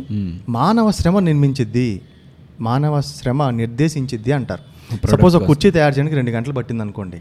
మానవ 0.48 0.90
శ్రమ 0.90 1.18
నిర్మించిద్ది 1.20 1.88
మానవ 2.60 3.00
శ్రమ 3.00 3.50
నిర్దేశించిద్ది 3.50 4.32
అంటారు 4.32 4.62
సపోజ్ 5.10 5.36
ఒక. 5.36 5.44
కుర్చీ 5.44 5.70
తయారు 5.70 5.94
చేయడానికి 5.94 6.16
రెండు 6.16 6.30
గంటలు 6.30 6.52
పట్టింది 6.52 6.82
అనుకోండి. 6.82 7.18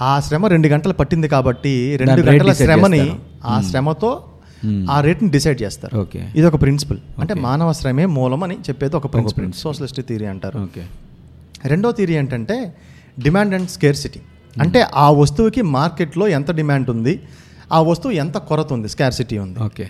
ఆ 0.00 0.20
శ్రమ 0.20 0.46
రెండు 0.46 0.68
గంటలు 0.68 0.92
పట్టింది 0.92 1.28
కాబట్టి 1.28 1.72
రెండు 1.96 2.20
గంటల 2.22 2.52
శ్రమని. 2.60 3.02
ఆ 3.44 3.60
శ్రమతో. 3.60 4.10
ఆ 4.90 4.96
రేట్ని 5.06 5.30
డిసైడ్ 5.30 5.62
చేస్తారు. 5.62 5.94
ఓకే 6.00 6.20
ఇది 6.36 6.46
ఒక 6.50 6.60
ప్రిన్సిపల్ 6.62 7.00
అంటే 7.20 7.34
మానవ 7.46 7.72
శ్రమే 7.80 8.06
మూలం 8.18 8.42
అని 8.46 8.56
చెప్పేది 8.68 8.96
ఒక 9.00 9.06
ప్రిన్సిపల్. 9.14 9.48
సోషలిస్ట్ 9.64 10.00
థియరీ 10.08 10.28
అంటారు. 10.34 10.58
ఓకే 10.66 10.84
రెండో 11.72 11.90
థియరీ 11.98 12.14
ఏంటంటే 12.14 12.56
డిమాండ్ 13.18 13.54
అండ్ 13.54 13.70
స్కేర్సిటీ 13.70 14.20
అంటే 14.60 14.80
ఆ 14.94 15.06
వస్తువుకి 15.20 15.62
మార్కెట్లో 15.76 16.24
ఎంత 16.38 16.50
డిమాండ్ 16.60 16.88
ఉంది 16.90 17.14
ఆ 17.72 17.78
వస్తువు 17.90 18.12
ఎంత 18.22 18.36
కొరత 18.48 18.72
ఉంది 18.72 18.88
స్కార్సిటీ 18.94 19.36
ఉంది. 19.38 19.58
ఓకే 19.68 19.86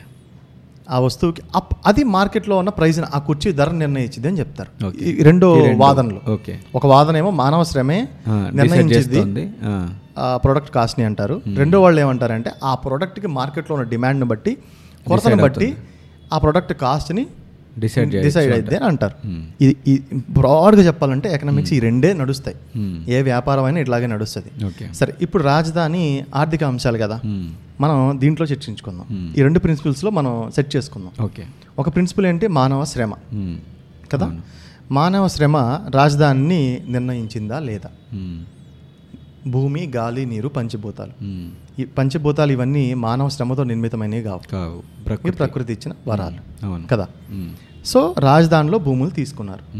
ఆ 0.90 0.98
వస్తువుకి 1.04 1.42
అప్ 1.56 1.70
అది 1.86 2.02
మార్కెట్లో 2.14 2.54
ఉన్న 2.62 2.70
ప్రైజ్ 2.78 2.98
ఆ 3.16 3.18
కుర్చీ 3.18 3.50
ధర 3.58 3.70
నిర్ణయించింది 3.82 4.28
అని 4.28 4.38
చెప్తారు. 4.38 4.70
రెండో. 5.28 5.48
వాదనలు. 5.76 6.20
ఓకే 6.32 6.54
ఒక 6.74 6.84
వాదన 6.86 7.16
ఏమో 7.22 7.30
మానవ 7.42 7.64
శ్రమే 7.70 7.98
నిర్ణయించింది. 8.28 9.44
ప్రోడక్ట్ 10.34 10.70
కాస్ట్ని 10.70 11.04
అంటారు. 11.04 11.42
రెండో 11.56 11.82
వాళ్ళు 11.82 12.00
ఏమంటారంటే 12.00 12.50
ఆ 12.64 12.74
ప్రోడక్ట్కి 12.74 13.26
మార్కెట్లో 13.26 13.76
ఉన్న 13.76 13.88
డిమాండ్ని 13.88 14.26
బట్టి 14.26 14.58
కొరతను 15.06 15.42
బట్టి 15.42 15.76
ఆ 16.32 16.38
ప్రోడక్ట్ 16.38 16.72
కాస్ట్ని 16.72 17.26
డిసైడ్ 17.78 18.10
డిసైడ్ 18.10 18.52
అయితే 18.52 18.76
అని 18.76 18.84
అంటారు. 18.84 19.28
Hmm. 19.28 19.42
ఇది 19.60 20.04
బ్రాడ్గా 20.30 20.82
చెప్పాలంటే 20.82 21.32
ఎకనామిక్స్ 21.32 21.72
ఈ 21.72 21.80
రెండే 21.80 22.12
నడుస్తాయి. 22.12 22.56
Hmm. 22.78 23.10
ఏ 23.10 23.22
వ్యాపారం 23.22 23.64
అయినా 23.64 23.80
ఇట్లాగే 23.80 24.06
నడుస్తుంది. 24.06 24.66
సరే 24.94 25.14
ఇప్పుడు 25.20 25.42
రాజధాని 25.42 26.24
ఆర్థిక 26.34 26.64
అంశాలు 26.64 26.98
కదా. 26.98 27.20
మనం 27.80 28.20
దీంట్లో 28.20 28.46
చర్చించుకుందాం. 28.46 29.26
Hmm. 29.26 29.38
ఈ 29.38 29.42
రెండు 29.42 29.58
ప్రిన్సిపల్స్లో 29.58 30.10
మనం 30.10 30.50
సెట్ 30.54 30.76
చేసుకుందాం. 30.76 31.24
ఓకే 31.24 31.44
ఒక 31.78 31.94
ప్రిన్సిపల్ 31.94 32.26
ఏంటి? 32.26 32.46
మానవ 32.46 32.84
శ్రమ. 32.84 33.12
కదా. 34.12 34.40
మానవ 34.90 35.28
శ్రమ 35.28 35.56
రాజధానిని 35.94 36.80
నిర్ణయించిందా 36.88 37.58
లేదా. 37.58 37.90
భూమి 39.46 39.92
గాలి 39.96 40.26
నీరు 40.26 40.48
పంచభూతాలు. 40.48 41.10
ఈ 41.80 41.84
పంచభూతాలు 41.84 42.52
ఇవన్నీ 42.52 42.94
మానవ 42.94 43.28
శ్రమతో 43.28 43.64
నిర్మితమైనవి 43.64 44.22
కావు. 44.22 44.40
ప్రకృతి. 45.06 45.36
ప్రకృతి 45.36 45.72
ఇచ్చిన 45.72 45.94
వరాలు. 46.08 46.66
కదా. 46.90 47.08
సో 47.84 48.14
రాజధానిలో 48.18 48.78
భూములు 48.78 49.10
తీసుకున్నారు. 49.10 49.78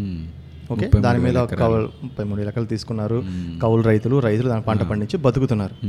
ఓకే? 0.73 0.91
దాని 1.01 1.19
మీద. 1.19 1.35
కౌలు 1.35 1.91
ముప్పై 2.03 2.25
మూడు 2.25 2.41
ఎకరాలు 2.41 2.67
తీసుకున్నారు. 2.67 3.25
కౌలు 3.63 3.83
రైతులు 3.83 4.19
రైతులు 4.21 4.49
దాని 4.49 4.63
పంట 4.63 4.81
పండించి 4.83 5.19
బతుకుతున్నారు. 5.19 5.87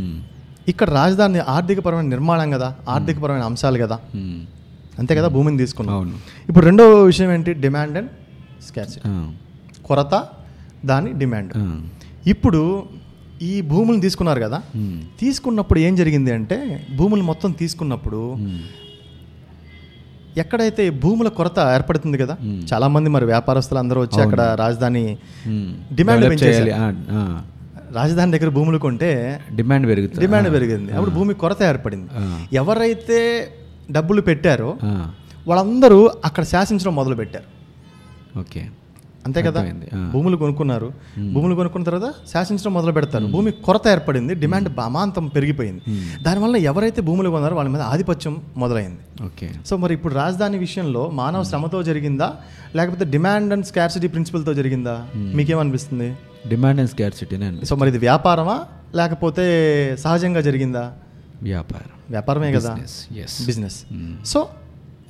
ఇక్కడ 0.68 0.90
రాజధాని 0.90 1.40
ఆర్థికపరమైన 1.40 2.06
నిర్మాణం 2.06 2.52
కదా? 2.52 2.76
ఆర్థికపరమైన 2.90 3.42
అంశాలు 3.42 3.86
కదా. 3.86 4.00
అంతే 5.00 5.16
కదా 5.16 5.28
భూమిని 5.28 5.58
తీసుకున్నాం. 5.58 6.16
ఇప్పుడు 6.50 6.66
రెండో 6.66 7.04
విషయం 7.04 7.32
ఏంటి? 7.32 7.54
డిమాండ్ 7.54 7.98
అండ్ 7.98 8.10
ఆ. 9.08 9.32
కొరత 9.86 10.28
దాని 10.86 11.14
డిమాండ్. 11.14 11.54
ఇప్పుడు 12.30 12.84
ఈ 13.42 13.62
భూములను 13.62 14.02
తీసుకున్నారు 14.02 14.42
కదా. 14.42 14.62
తీసుకున్నప్పుడు 15.20 15.80
ఏం 15.80 15.96
జరిగింది 15.96 16.32
అంటే 16.32 16.88
భూములు 16.96 17.24
మొత్తం 17.24 17.52
తీసుకున్నప్పుడు. 17.52 18.38
ఎక్కడైతే 20.38 20.90
భూముల 20.90 21.28
కొరత 21.28 21.60
ఏర్పడుతుంది 21.76 22.18
కదా. 22.18 22.38
చాలా 22.74 22.88
మంది 22.88 23.10
మరి 23.10 23.26
వ్యాపారస్తులు 23.26 23.80
అందరూ 23.80 24.02
వచ్చి 24.02 24.24
అక్కడ 24.24 24.42
రాజధాని. 24.42 25.18
డిమాండ్ 25.46 25.96
డెవలప్ 25.96 26.42
పెంచేశారు. 26.42 26.68
చేయాలి. 26.68 26.72
ఆ, 26.72 27.04
ఆ. 27.12 27.42
రాజధాని 27.92 28.38
దగ్గర 28.38 28.52
భూములు 28.52 28.78
కొంటే 28.78 29.42
డిమాండ్ 29.56 29.88
పెరుగుతుంది 29.88 30.20
డిమాండ్ 30.20 30.52
పెరిగింది 30.52 30.92
అప్పుడు 30.92 31.10
భూమి 31.12 31.34
కొరత 31.34 31.64
ఏర్పడింది. 31.64 32.10
ఎవరైతే 32.54 33.48
డబ్బులు 33.92 34.22
పెట్టారో. 34.22 34.78
వాళ్ళందరూ 35.48 36.10
అక్కడ 36.26 36.44
శాసించడం 36.44 36.96
మొదలు 36.96 37.16
పెట్టారు 37.16 37.56
ఓకే 38.40 38.68
అంతే 39.26 39.42
కదా. 39.42 39.74
భూములు 40.12 40.38
కొనుక్కున్నారు. 40.38 40.92
భూములు 41.34 41.56
కొనుక్కున్న 41.56 41.86
తర్వాత 41.86 42.14
శాసించడం 42.34 42.74
మొదలు 42.74 42.92
పెడతారు 42.92 43.26
భూమి 43.26 43.52
కొరత 43.52 43.88
ఏర్పడింది. 43.88 44.36
డిమాండ్ 44.36 44.80
అమాంతం 44.80 45.28
పెరిగిపోయింది. 45.28 45.82
దానివల్ల 46.24 46.56
ఎవరైతే 46.56 47.02
భూములు 47.02 47.30
కొన్నారో 47.30 47.56
వాళ్ళ 47.56 47.70
మీద 47.70 47.82
ఆధిపత్యం 47.82 48.42
మొదలైంది. 48.58 49.26
ఓకే. 49.26 49.50
సో 49.66 49.78
మరి 49.78 49.94
ఇప్పుడు 49.94 50.14
రాజధాని 50.14 50.58
విషయంలో 50.58 51.10
మానవ 51.10 51.44
శ్రమతో 51.44 51.84
జరిగిందా? 51.84 52.34
లేకపోతే 52.76 53.06
డిమాండ్ 53.06 53.54
అండ్ 53.54 53.66
స్కార్సిటీ 53.66 54.08
ప్రిన్సిపల్తో 54.08 54.54
జరిగిందా? 54.54 55.08
మీకేమనిపిస్తుంది? 55.16 56.16
డిమాండ్ 56.48 56.80
అండ్ 56.80 56.92
స్కార్సిటీనే 56.92 57.66
సో 57.66 57.76
మరి 57.76 57.90
ఇది 57.90 57.98
వ్యాపారమా? 57.98 58.64
లేకపోతే 58.96 59.46
సహజంగా 60.00 60.42
జరిగిందా? 60.42 60.94
వ్యాపారం. 61.44 61.90
వ్యాపారమే 62.10 62.52
కదా. 62.52 62.78
బిజినెస్ 63.46 63.84
సో 64.26 64.48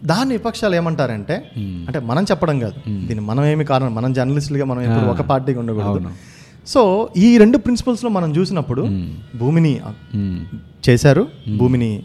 దాన్ని 0.03 0.36
విపక్షాలు 0.36 0.75
ఏమంటారంటే 0.75 1.51
అంటే 1.58 1.99
మనం 1.99 2.23
చెప్పడం 2.23 2.60
కాదు. 2.60 2.89
దీన్ని 2.89 3.19
మనం 3.19 3.45
ఏమి 3.45 3.65
కారణం? 3.65 3.95
మనం 3.95 4.13
జర్నలిస్టులుగా 4.13 4.65
మనం 4.65 4.81
ఎప్పుడు 4.81 5.12
ఒక 5.12 5.21
పార్టీగా 5.21 5.60
ఉండకూడదు. 5.60 6.10
సో 6.67 7.10
ఈ 7.17 7.38
రెండు 7.38 7.58
ప్రిన్సిపల్స్లో 7.58 8.10
మనం 8.10 8.36
చూసినప్పుడు 8.38 8.81
భూమిని 9.38 9.81
మ్మ్. 10.15 10.45
చేశారు. 10.89 11.27
భూమిని 11.58 12.03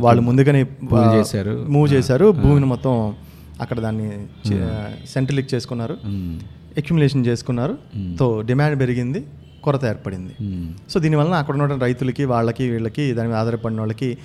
వాళ్ళు 0.00 0.22
ముందుగానే 0.22 0.66
చేశారు. 0.94 1.66
మూవ్ 1.68 1.92
చేశారు. 1.92 2.32
భూమిని 2.32 2.66
మొత్తం 2.66 3.14
అక్కడ 3.60 3.80
దాన్ని 3.80 4.12
సెంట్రలిక్ 5.06 5.54
చేసుకున్నారు. 5.54 5.96
మ్మ్. 6.06 6.40
అక్యుములేషన్ 6.78 7.26
చేసుకున్నారు. 7.26 7.78
తో 8.18 8.40
డిమాండ్ 8.40 8.80
పెరిగింది. 8.80 9.24
కొరత 9.62 9.84
ఏర్పడింది. 9.84 10.32
సో 10.90 11.00
దీనివల్ల 11.00 11.34
అక్కడ 11.34 11.62
ఉన్న 11.62 11.74
రైతులకి 11.74 12.24
వాళ్ళకి 12.24 12.70
వీళ్ళకి 12.70 13.12
దాని 13.12 13.28
మీద 13.28 13.38
ఆధారపడిన 13.38 13.78
వాళ్ళకి 13.78 14.18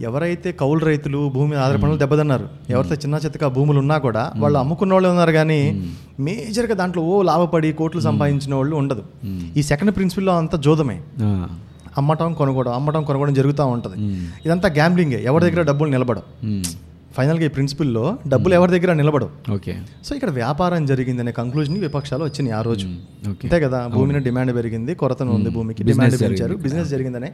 ఎవరైతే 0.00 0.52
కౌలు 0.52 0.84
రైతులు 0.84 1.30
భూమి 1.34 1.56
ఆధారపడిన 1.56 1.96
దెబ్బతిన్నారు 1.96 2.48
ఎవరైతే 2.70 2.94
చిన్న 2.94 3.14
చిత్తగా 3.14 3.48
భూములు 3.48 3.78
ఉన్నా 3.78 3.98
కూడా 3.98 4.32
వాళ్ళు 4.36 4.58
అమ్ముకున్న 4.58 4.92
వాళ్ళు 4.92 5.08
ఉన్నారు 5.08 5.32
కానీ 5.32 5.86
మేజర్గా 6.20 6.74
దాంట్లో 6.74 7.02
ఓ 7.02 7.22
లాభపడి 7.22 7.72
కోట్లు 7.72 8.00
సంపాదించిన 8.00 8.54
వాళ్ళు 8.54 8.76
ఉండదు. 8.76 9.02
ఈ 9.56 9.62
సెకండ్ 9.62 9.94
ప్రిన్సిపల్లో 9.94 10.36
అంతా 10.36 10.58
జోదమే. 10.58 11.00
అమ్మటం 11.98 12.32
కొనుక్కోవడం 12.32 12.72
అమ్మటం 12.72 13.04
కొనుక్కోవడం 13.04 13.34
జరుగుతూ 13.34 13.66
ఉంటుంది. 13.66 13.96
ఇదంతా 14.46 14.68
గ్యాంబ్లింగే. 14.68 15.24
ఎవరి 15.24 15.50
దగ్గర 15.50 15.62
డబ్బులు 15.62 15.90
నిలబడవు. 15.90 16.46
మ్మ్. 16.46 16.64
ఫైనల్గా 17.16 17.44
ఈ 17.44 17.48
ప్రిన్సిపల్లో 17.48 18.18
డబ్బులు 18.28 18.54
ఎవరి 18.54 18.78
దగ్గర 18.78 18.92
నిలబడవు. 18.92 19.52
ఓకే. 19.52 19.78
సో 20.04 20.14
ఇక్కడ 20.14 20.30
వ్యాపారం 20.30 20.86
జరిగిందనే 20.86 21.32
కంక్లూజన్ 21.32 21.78
విపక్షాలు 21.78 22.24
వచ్చినాయి 22.24 22.52
ఆ 22.52 22.62
రోజు. 22.62 22.86
అంతే 23.28 23.60
కదా 23.60 23.86
భూమిని 23.86 24.20
డిమాండ్ 24.20 24.54
పెరిగింది 24.54 24.94
కొరత 24.94 25.22
ఉంది 25.22 25.50
భూమికి 25.50 25.82
Business 25.82 26.06
డిమాండ్ 26.06 26.22
పెంచారు 26.22 26.36
జరిగింది. 26.36 26.62
బిజినెస్ 26.62 26.88
జరిగిందనే. 26.88 27.32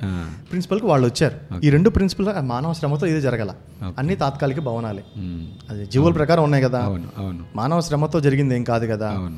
ప్రిన్సిపల్కి 0.51 0.87
వాళ్ళు 0.87 1.07
వచ్చారు. 1.07 1.61
ఈ 1.65 1.71
రెండు 1.71 1.91
ప్రిన్సిపల్ 1.91 2.27
మానవ 2.41 2.73
శ్రమతో 2.73 3.07
ఇది 3.07 3.21
జరగల. 3.21 3.51
అన్ని 3.99 4.17
తాత్కాలిక 4.17 4.61
భవనాలే. 4.61 5.05
అది 5.71 5.87
జీవుల 5.87 6.13
ప్రకారం 6.13 6.45
ఉన్నాయి 6.45 6.65
కదా. 6.65 6.99
మానవ 7.57 7.81
శ్రమతో 7.81 8.21
జరిగింది 8.21 8.55
ఏం 8.55 8.65
కాదు 8.65 8.87
కదా. 8.87 9.31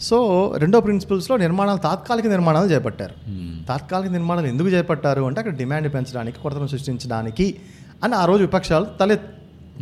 సో 0.00 0.18
రెండో 0.56 0.80
ప్రిన్సిపల్స్లో 0.80 1.36
నిర్మాణాలు 1.36 1.78
తాత్కాలిక 1.78 2.26
నిర్మాణాలు 2.26 2.68
చేపట్టారు. 2.68 3.14
తాత్కాలిక 3.68 4.10
నిర్మాణాలు 4.10 4.46
ఎందుకు 4.46 4.68
చేపట్టారు 4.68 5.22
అంటే 5.22 5.40
అక్కడ 5.40 5.56
డిమాండ్ 5.56 5.94
పెంచడానికి 5.94 6.38
కొరతను 6.42 6.66
సృష్టించడానికి 6.66 7.54
అని 8.04 8.14
ఆ 8.14 8.24
రోజు 8.24 8.42
విపక్షాలు 8.42 8.86
తలె 9.00 9.16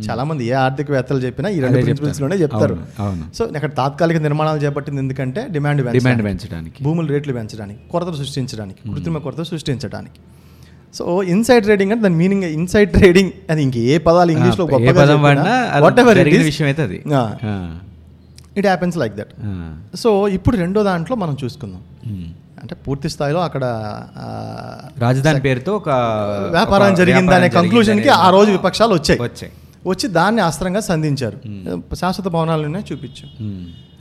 చాలా 0.03 0.23
మంది 0.23 0.45
ఏ 0.45 0.51
ఆర్థికవేత్తలు 0.51 1.19
చెప్పినా 1.19 1.49
ఈ 1.49 1.59
రెండు 1.59 1.81
ప్రిన్సిపల్స్లోనే 1.81 2.35
చెప్తారు. 2.35 2.77
సో 3.35 3.45
అక్కడ 3.45 3.75
తాత్కాలిక 3.75 4.17
నిర్మాణాలు 4.17 4.59
చేపట్టింది 4.59 5.01
ఎందుకంటే 5.01 5.47
డిమాండ్ 5.51 5.91
డిమాండ్ 5.91 6.23
పెంచడానికి. 6.23 6.83
భూముల 6.83 7.07
రేట్లు 7.07 7.33
పెంచడానికి 7.33 7.79
కొరతలు 7.91 8.15
సృష్టించడానికి 8.15 8.93
కృత్రిమ 8.93 9.17
కొరత 9.17 9.41
సృష్టించడానికి. 9.41 10.19
సో 10.95 11.23
ఇన్సైడ్ 11.23 11.63
ట్రేడింగ్ 11.63 11.91
అంటే 11.91 12.03
దాని 12.03 12.15
మీనింగ్ 12.15 12.43
ఇన్సైడ్ 12.43 12.91
ట్రేడింగ్ 12.91 13.31
అది 13.49 13.63
ఇంక 13.63 13.77
ఏ 13.77 13.97
పదాలు 13.97 14.31
ఇంగ్లీష్లో 14.31 14.65
విషయం 16.45 16.67
అయితే 16.67 16.81
అది. 16.83 17.03
It 18.57 18.65
happens 18.65 18.97
like 18.97 19.15
that. 19.15 19.33
So 19.97 20.27
ఇప్పుడు 20.27 20.57
రెండో 20.57 20.83
దాంట్లో 20.83 21.15
మనం 21.15 21.37
చూసుకుందాం. 21.43 21.81
అంటే 22.61 22.75
పూర్తి 22.75 23.09
స్థాయిలో 23.09 23.39
అక్కడ 23.39 23.63
రాజధాని 24.97 25.39
పేరుతో 25.39 25.75
ఒక 25.75 25.89
వ్యాపారం 26.51 26.95
జరిగిందనే 26.95 27.49
కంక్లూజన్కి 27.49 28.09
ఆ 28.09 28.29
రోజు 28.29 28.51
విపక్షాలు 28.51 28.93
వచ్చాయి. 28.93 29.21
వచ్చాయి. 29.21 29.53
వచ్చి 29.87 30.07
దాన్ని 30.09 30.41
అస్త్రంగా 30.41 30.79
సంధించారు 30.79 31.37
శాశ్వత 31.95 32.27
భవనాలనే 32.27 32.83
చూపించు. 32.91 33.25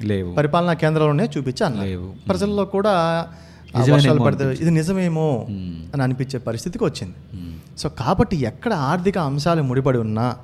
లేవు 0.07 0.35
పరిపాలనా 0.35 0.73
కేంద్రాలనే 0.73 1.25
చూపించి 1.25 1.67
అన్నారు 1.67 1.89
లేవు. 1.89 2.15
ప్రజల్లో 2.29 2.65
కూడా 2.65 3.27
వర్షాలు 3.93 4.21
పడితే 4.21 4.53
ఇది 4.53 4.71
నిజమేమో 4.71 5.47
మ్మ్. 5.51 5.85
అని 5.95 6.03
అనిపించే 6.03 6.39
పరిస్థితికి 6.39 6.85
వచ్చింది. 6.85 7.15
సో 7.79 7.89
కాబట్టి 7.89 8.37
ఎక్కడ 8.37 8.73
ఆర్థిక 8.73 9.19
అంశాలు 9.19 9.63
ముడిపడి 9.63 9.99
ఉన్నా. 9.99 10.37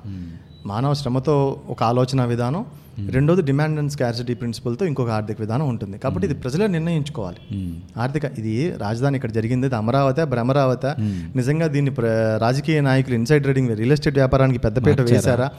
మానవ 0.65 0.93
శ్రమతో 0.93 1.61
ఒక 1.67 1.83
ఆలోచన 1.83 2.25
విధానం 2.25 2.65
రెండోది 3.11 3.41
డిమాండ్ 3.41 3.79
అండ్ 3.79 3.91
స్కార్సిటీ 3.91 4.33
ప్రిన్సిపల్తో 4.33 4.85
ఇంకొక 4.85 5.09
ఆర్థిక 5.09 5.37
విధానం 5.39 5.69
ఉంటుంది. 5.69 5.97
కాబట్టి 5.97 6.27
ఇది 6.27 6.35
ప్రజలే 6.35 6.67
నిర్ణయించుకోవాలి. 6.67 7.55
మ్మ్. 7.55 7.99
ఆర్థిక 7.99 8.25
ఇది 8.37 8.73
రాజధాని 8.77 9.15
ఇక్కడ 9.15 9.31
జరిగింది 9.31 9.67
ఇది 9.67 9.75
అమరావతి 9.75 10.23
భ్రమరావతి 10.23 10.91
నిజంగా 11.35 11.67
దీన్ని 11.67 11.91
రాజకీయ 12.37 12.81
నాయకులు 12.81 13.15
ఇన్సైడ్ 13.15 13.43
ట్రేడింగ్ 13.43 13.69
రియల్ 13.69 13.91
ఎస్టేట్ 13.91 14.15
వ్యాపారానికి 14.15 14.59
పెద్దపీట 14.59 15.01
వేశారా? 15.01 15.49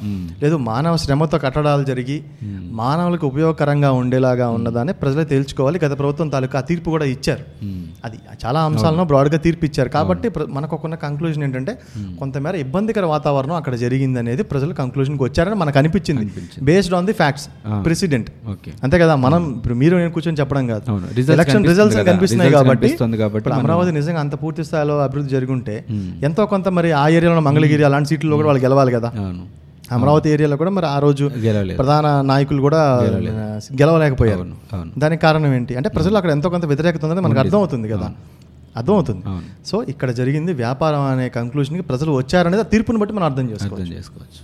లేదు 0.43 0.57
మానవ 0.57 0.97
శ్రమతో 0.97 1.39
కట్టడాలు 1.39 1.85
జరిగి 1.85 2.25
మానవులకు 2.71 3.27
ఉపయోగకరంగా 3.27 3.93
ఉండేలాగా 3.93 4.49
ఉన్నదాన్ని 4.49 4.93
ప్రజలే 4.93 5.25
తేల్చుకోవాలి. 5.25 5.79
గత 5.85 5.99
ప్రభుత్వం 5.99 6.29
తాలూకా 6.29 6.59
ఆ 6.59 6.63
తీర్పు 6.63 6.91
కూడా 6.91 7.05
ఇచ్చారు. 7.05 7.45
అది 8.05 8.19
చాలా 8.45 8.61
అంశాలను 8.61 9.05
బ్రాడ్గా 9.05 9.39
తీర్పు 9.39 9.65
ఇచ్చారు 9.65 9.89
కాబట్టి 9.89 10.29
మనకు 10.49 10.75
ఒక 10.77 10.95
కంక్లూజన్ 10.95 11.45
ఏంటంటే 11.45 11.79
కొంతమేర 12.19 12.55
ఇబ్బందికర 12.55 13.05
వాతావరణం 13.05 13.55
అక్కడ 13.55 13.75
జరిగింది 13.75 14.19
అనేది 14.19 14.43
ప్రజలు 14.43 14.75
కంక్లూజన్కి 14.75 15.23
వచ్చారని 15.23 15.55
మనకు 15.55 15.79
అనిపించింది. 15.79 16.25
Based 16.63 16.95
on 16.95 17.07
the 17.07 17.13
facts 17.25 17.47
president 17.87 18.29
okay 18.53 18.71
అంతే 18.85 18.97
కదా 19.05 19.17
మనం 19.25 19.43
ఇప్పుడు 19.59 19.77
మీరు 19.83 19.95
నేను 20.03 20.13
కూర్చొని 20.17 20.39
చెప్పడం 20.43 20.65
కాదు. 20.73 20.85
Election 21.37 21.67
results. 21.71 21.99
కనిపిస్తున్నాయి 22.11 22.53
కాబట్టి 22.57 22.89
ఇప్పుడు 23.41 23.55
అమరావతి 23.59 23.93
నిజంగా 23.99 24.21
అంత 24.25 24.35
పూర్తి 24.43 24.65
స్థాయిలో 24.69 24.97
అభివృద్ధి 25.07 25.33
జరుగుంటే 25.37 25.77
ఎంతో 26.29 26.45
కొంత 26.55 26.69
మరి 26.79 26.91
ఆ 27.03 27.07
ఏరియాలో 27.19 27.45
మంగళగిరి 27.49 27.87
అలాంటి 27.91 28.11
సీట్లలో 28.13 28.39
కూడా 28.41 28.49
వాళ్ళు 28.51 28.65
గెలవాలి 28.67 28.93
కదా. 28.97 29.11
అమరావతి 29.95 30.29
ఏరియాలో 30.35 30.57
కూడా 30.61 30.71
మరి 30.77 30.87
ఆ 30.93 30.99
రోజు 31.05 31.25
ప్రధాన 31.81 32.07
నాయకులు 32.31 32.61
కూడా 32.67 32.79
గెలవలేకపోయారు. 33.81 34.45
దానికి 35.03 35.23
కారణం 35.27 35.51
ఏంటి? 35.59 35.73
అంటే 35.81 35.89
ప్రజలు 35.97 36.17
అక్కడ 36.21 36.33
ఎంతో 36.37 36.51
కొంత 36.55 36.67
వ్యతిరేకత 36.71 37.05
ఉందని 37.09 37.25
మనకు 37.27 37.41
అర్థమవుతుంది 37.45 37.89
కదా. 37.95 38.09
అర్థమవుతుంది. 38.81 39.23
సో 39.71 39.77
ఇక్కడ 39.93 40.11
జరిగింది 40.21 40.53
వ్యాపారం 40.63 41.03
అనే 41.13 41.27
కంక్లూషన్కి 41.37 41.85
ప్రజలు 41.91 42.13
వచ్చారనేది 42.21 42.65
ఆ 42.67 42.69
తీర్పుని 42.73 43.01
బట్టి 43.03 43.15
మనం 43.19 43.27
అర్థం 43.31 43.45
అర్థం 43.67 43.93
చేసుకోవచ్చు. 43.97 44.41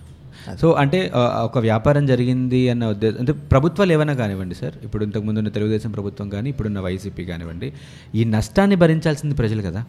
సో 0.60 0.68
అంటే 0.80 0.98
ఒక 1.44 1.58
వ్యాపారం 1.66 2.04
జరిగింది 2.06 2.60
అన్న 2.68 2.84
ఉద్దేశం 2.92 3.18
అంటే 3.18 3.32
ప్రభుత్వాలు 3.50 3.92
ఏమైనా 3.92 4.14
కానివ్వండి 4.18 4.56
సార్? 4.60 4.76
ఇప్పుడు 4.84 5.02
ఇంతకుముందు 5.04 5.38
ఉన్న 5.38 5.50
తెలుగుదేశం 5.50 5.90
ప్రభుత్వం 5.92 6.28
కానీ 6.30 6.48
ఇప్పుడున్న 6.48 6.80
వైసీపీ 6.86 7.24
కానివ్వండి 7.30 7.68
ఈ 8.14 8.24
నష్టాన్ని 8.34 8.78
భరించాల్సింది 8.82 9.36
ప్రజలు 9.36 9.64
కదా? 9.68 9.82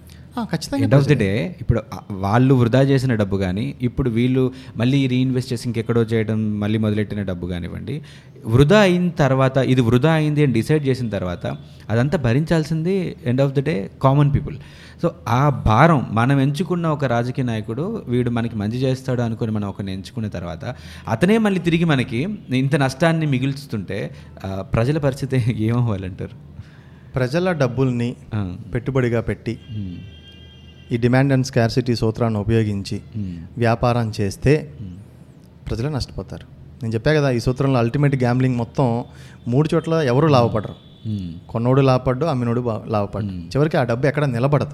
ఖచ్చితంగా 0.48 0.84
ఎండ్ 0.86 0.96
ఆఫ్ 0.98 1.08
ది 1.08 1.16
డే 1.22 1.30
ఇప్పుడు 1.62 1.80
వాళ్ళు 2.22 2.54
వృధా 2.60 2.82
చేసిన 2.90 3.14
డబ్బు 3.22 3.38
కానీ 3.40 3.66
ఇప్పుడు 3.88 4.10
వీళ్ళు 4.12 4.44
మళ్ళీ 4.78 5.00
రీఇన్వెస్ట్ 5.14 5.50
చేసి 5.54 5.66
ఇంకెక్కడో 5.70 6.04
చేయడం 6.12 6.38
మళ్ళీ 6.60 6.78
మొదలెట్టిన 6.80 7.24
డబ్బు 7.30 7.46
కానివ్వండి 7.50 7.96
వృధా 8.48 8.80
అయిన 8.86 9.10
తర్వాత 9.20 9.58
ఇది 9.72 9.82
వృధా 9.88 10.12
అయింది 10.14 10.44
అని 10.46 10.54
డిసైడ్ 10.54 10.84
చేసిన 10.88 11.10
తర్వాత 11.10 11.44
అదంతా 11.90 12.18
భరించాల్సింది 12.26 12.96
end 13.26 13.44
of 13.44 13.54
the 13.54 13.64
day 13.64 13.76
common 14.02 14.32
people 14.34 14.58
so 15.02 15.08
ఆ 15.34 15.40
భారం 15.66 16.02
మనం 16.12 16.38
ఎంచుకున్న 16.44 16.88
ఒక 16.96 17.06
రాజకీయ 17.14 17.46
నాయకుడు 17.46 17.84
వీడు 18.08 18.30
మనకి 18.30 18.56
మంచి 18.62 18.80
చేస్తాడు 18.84 19.22
అనుకుని 19.26 19.52
మనం 19.52 19.68
ఒకరిని 19.70 19.94
ఎంచుకున్న 19.96 20.28
తర్వాత 20.36 20.64
అతనే 21.10 21.36
మళ్ళీ 21.46 21.60
తిరిగి 21.68 21.86
మనకి 21.86 22.20
ఇంత 22.60 22.76
నష్టాన్ని 22.84 23.28
మిగుల్చుతుంటే 23.32 23.98
ఆ, 24.46 24.50
ప్రజల 24.74 24.98
పరిస్థితి 25.06 25.38
ఏమవ్వాలంటారు? 25.68 26.36
ప్రజల 27.16 27.52
డబ్బుల్ని 27.62 28.10
పెట్టుబడిగా 28.74 29.22
పెట్టి 29.30 29.54
ఈ 30.92 30.98
డిమాండ్ 31.04 31.34
అండ్ 31.34 31.48
స్కార్సిటీ 31.48 31.94
సూత్రాన్ని 32.00 32.40
ఉపయోగించి 32.40 32.98
వ్యాపారం 33.58 34.08
చేస్తే 34.18 34.54
ప్రజలే 35.68 35.90
నష్టపోతారు. 35.96 36.46
నేను 36.82 36.94
చెప్పా 36.96 37.12
కదా 37.18 37.30
ఈ 37.32 37.42
సూత్రంలో 37.46 37.80
అల్టిమేట్ 37.80 38.16
గ్యాంబ్లింగ్ 38.22 38.58
మొత్తం 38.58 38.88
మూడు 39.48 39.68
చోట్ల 39.74 39.94
ఎవరు 40.12 40.28
లాభపడరు. 40.36 40.76
కొన్నోడు 41.50 41.82
లాభపడ్డు 41.82 42.26
అమ్మినోడు 42.26 42.82
లాభపడ్డు. 42.88 43.32
చివరికి 43.32 43.78
ఆ 43.78 43.84
డబ్బు 43.84 44.08
ఎక్కడ 44.08 44.26
నిలబడదు. 44.26 44.72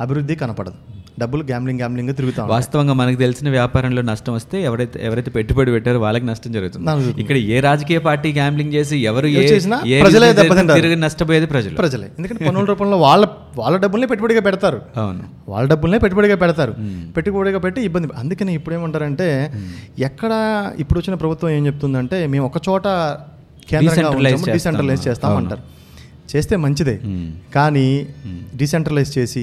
అభివృద్ధి 0.00 0.34
కనపడదు. 0.34 0.74
డబ్బులు 1.20 1.42
గ్యాంబ్లింగ్ 1.42 1.78
గ్యాంబ్లింగ్ 1.80 2.14
తిరుగుతాం 2.14 2.48
వాస్తవంగా 2.48 2.92
మనకు 2.92 3.16
తెలిసిన 3.16 3.50
వ్యాపారంలో 3.50 4.02
నష్టం 4.02 4.32
వస్తే 4.32 4.62
ఎవరైతే 4.62 5.06
ఎవరైతే 5.06 5.30
పెట్టుబడి 5.30 5.70
పెట్టారో 5.70 6.00
వాళ్ళకి 6.00 6.26
నష్టం 6.26 6.52
జరుగుతుంది. 6.52 7.20
ఇక్కడ 7.20 7.36
ఏ 7.36 7.60
రాజకీయ 7.60 7.98
పార్టీ 7.98 8.32
గ్యాంబ్లింగ్ 8.32 8.72
చేసి 8.72 8.98
ఎవరు 8.98 9.26
ప్రజలే. 10.00 10.32
తిరిగి 10.74 10.96
నష్టపోయేది 10.96 11.46
ప్రజలు. 11.46 11.76
ప్రజలే. 11.76 12.08
ఎందుకంటే 12.18 12.44
పన్నుల 12.44 12.64
రూపంలో 12.64 12.96
వాళ్ళ 12.96 13.28
వాళ్ళ 13.56 13.76
డబ్బుల్నే 13.76 14.06
పెట్టుబడిగా 14.06 14.40
పెడతారు. 14.40 14.82
అవును. 14.96 15.24
వాళ్ళ 15.48 15.68
డబ్బుల్నే 15.68 15.98
పెట్టుబడిగా 15.98 16.36
పెడతారు. 16.36 16.74
పెట్టుబడిగా 17.16 17.58
పెట్టి 17.58 17.82
ఇబ్బంది. 17.82 18.08
అందుకని 18.16 18.54
ఇప్పుడు 18.54 18.74
ఏమంటారంటే 18.74 19.52
ఎక్కడ 19.98 20.32
ఇప్పుడు 20.78 20.98
వచ్చిన 20.98 21.14
ప్రభుత్వం 21.14 21.50
ఏం 21.50 21.66
చెప్తుందంటే 21.66 22.26
మేము 22.26 22.46
ఒక 22.46 22.62
చోట 22.68 22.86
కేంద్రంగా 23.70 24.10
చేస్తాం. 24.36 24.52
డిసెంట్రలైజ్ 24.56 25.02
చేస్తామంటారు 25.08 25.62
చేస్తే 26.32 26.54
మంచిదే. 26.64 26.96
కానీ 27.54 27.86
డిసెంట్రలైజ్ 28.56 29.12
చేసి 29.18 29.42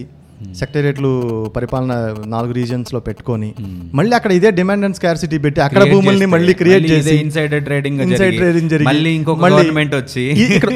సెక్రటేరియట్లు 0.59 1.11
పరిపాలన 1.55 2.15
నాలుగు 2.27 2.53
రీజన్స్లో 2.53 2.99
పెట్టుకొని 2.99 3.53
మళ్ళీ 3.93 4.15
అక్కడ 4.15 4.31
ఇదే 4.31 4.51
డిమాండ్ 4.51 4.85
అండ్ 4.85 4.95
స్కార్సిటీ 4.95 5.37
పెట్టి 5.37 5.61
అక్కడ 5.61 5.91
భూముల్ని 5.91 6.25
మళ్ళీ 6.25 6.53
క్రియేట్ 6.53 6.91
చేసి 6.91 7.15
Insider 7.15 7.59
జరిగి, 7.59 8.37
trading 8.37 8.67
జరిగి, 8.67 8.85
మళ్ళీ 8.85 9.19
government 9.19 9.95
వచ్చి 9.95 10.21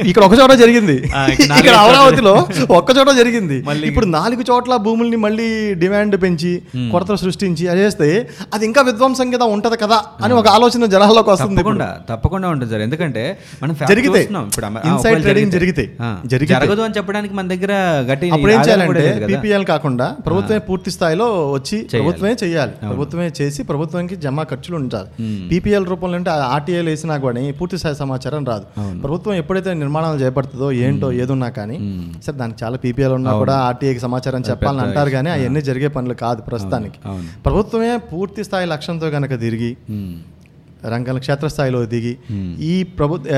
ఇక్కడ 0.10 0.24
ఒక 0.24 0.40
చోట 0.40 0.52
జరిగింది. 0.52 0.94
ఇక్కడ 1.60 1.70
అమరావతిలో 1.70 2.48
ఒక్క 2.72 2.98
చోట 2.98 3.10
జరిగింది. 3.10 3.64
ఇప్పుడు 3.88 4.06
నాలుగు 4.06 4.42
చోట్ల 4.52 4.76
భూముల్ని 4.76 5.18
మళ్ళీ 5.18 5.74
డిమాండ్ 5.74 6.22
పెంచి 6.22 6.62
కొరతలు 6.92 7.16
సృష్టించి 7.16 7.68
అది 7.68 7.80
చేస్తే 7.80 8.30
అది 8.54 8.66
ఇంకా 8.66 8.82
విధ్వంసం 8.82 9.32
కదా 9.32 9.46
ఉంటది 9.46 9.78
కదా 9.78 10.02
అని 10.24 10.34
ఒక 10.34 10.48
ఆలోచన 10.48 10.86
జనాల్లోకి 10.86 11.30
వస్తుంది. 11.30 11.56
తప్పకుండా 11.56 11.98
తప్పకుండా 12.10 12.50
ఉంటుంది 12.50 12.72
సార్. 12.72 12.82
ఎందుకంటే 12.82 13.38
మనం 13.64 13.76
జరిగితే. 13.90 14.22
ఇప్పుడు 14.24 14.68
ఒకవేళ 14.68 15.24
trading 15.24 15.50
జరిగితే. 15.50 15.90
జరగదు 16.26 16.82
అని 16.82 16.94
చెప్పడానికి 16.98 17.34
మన 17.34 17.48
దగ్గర 17.48 17.72
గట్టి 18.12 18.30
అప్పుడు 18.30 18.52
ఏం 18.52 18.60
చేయాలంటే 18.60 19.49
పీపీఎల్ 19.50 19.66
కాకుండా 19.70 20.08
ప్రభుత్వమే 20.26 20.60
పూర్తి 20.68 20.90
స్థాయిలో 20.94 21.26
వచ్చి. 21.54 21.78
ప్రభుత్వమే 21.94 22.34
చేయాలి. 22.42 22.74
ప్రభుత్వమే 22.84 23.28
చేసి 23.38 23.62
ప్రభుత్వానికి 23.70 24.16
జమా 24.24 24.44
ఖర్చులు 24.52 24.76
ఉంచాలి. 24.80 25.10
పీపీఎల్ 25.50 25.86
రూపంలో 25.92 26.18
అంటే 26.20 26.32
ఆర్టీఐలు 26.50 26.90
వేసినా 26.92 27.16
కూడా 27.24 27.42
పూర్తి 27.60 27.78
స్థాయి 27.82 27.98
సమాచారం 28.02 28.44
రాదు. 28.50 28.66
ప్రభుత్వం 29.04 29.34
ఎప్పుడైతే 29.42 29.74
నిర్మాణాలు 29.82 30.20
చేపడుతుందో 30.24 30.68
ఏంటో 30.84 31.08
ఏదున్నా 31.24 31.50
కానీ 31.56 31.78
సరే 32.26 32.36
దానికి 32.38 32.60
చాలా 32.62 32.80
పీపీఎల్ 32.84 33.16
ఉన్నా 33.18 33.34
కూడా 33.42 33.56
ఆర్టీఐకి 33.68 34.02
సమాచారం 34.06 34.44
చెప్పాలని 34.50 34.84
అంటారు 34.86 35.12
కానీ 35.16 35.32
అవన్నీ 35.36 35.64
జరిగే 35.70 35.90
పనులు 35.96 36.18
కాదు 36.24 36.44
ప్రస్తుతానికి. 36.50 37.00
ప్రభుత్వమే 37.46 37.92
పూర్తి 38.12 38.44
స్థాయి 38.48 38.68
లక్ష్యంతో 38.72 39.10
కనుక 39.16 39.34
తిరిగి 39.42 39.72
ఉమ్, 39.94 40.14
రంగం 40.88 41.18
క్షేత్రస్థాయిలో 41.24 41.82
దిగి 41.92 42.14
ఈ 42.68 42.76
ప్రభుత్వ 42.98 43.32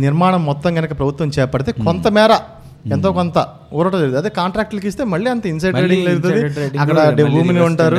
నిర్మాణం 0.00 0.42
మొత్తం 0.46 0.70
కనుక 0.76 0.92
ప్రభుత్వం 0.98 1.28
చేపడితే 1.36 1.72
కొంతమేర 1.84 2.32
ఎంతో 2.92 3.12
కొంత 3.12 3.38
ఊరట 3.74 3.92
జరుగుతుంది 3.92 4.18
అదే 4.18 4.28
కాంట్రాక్టులకి 4.28 4.88
ఇస్తే 4.88 5.04
మళ్ళీ 5.04 5.30
అంత 5.30 5.46
ఇన్సైడ్ 5.46 5.76
ట్రేడింగ్ 5.76 6.06
trading, 6.06 6.80
అక్కడ 6.80 7.22
భూమిని 7.32 7.60
ఉంటారు. 7.60 7.96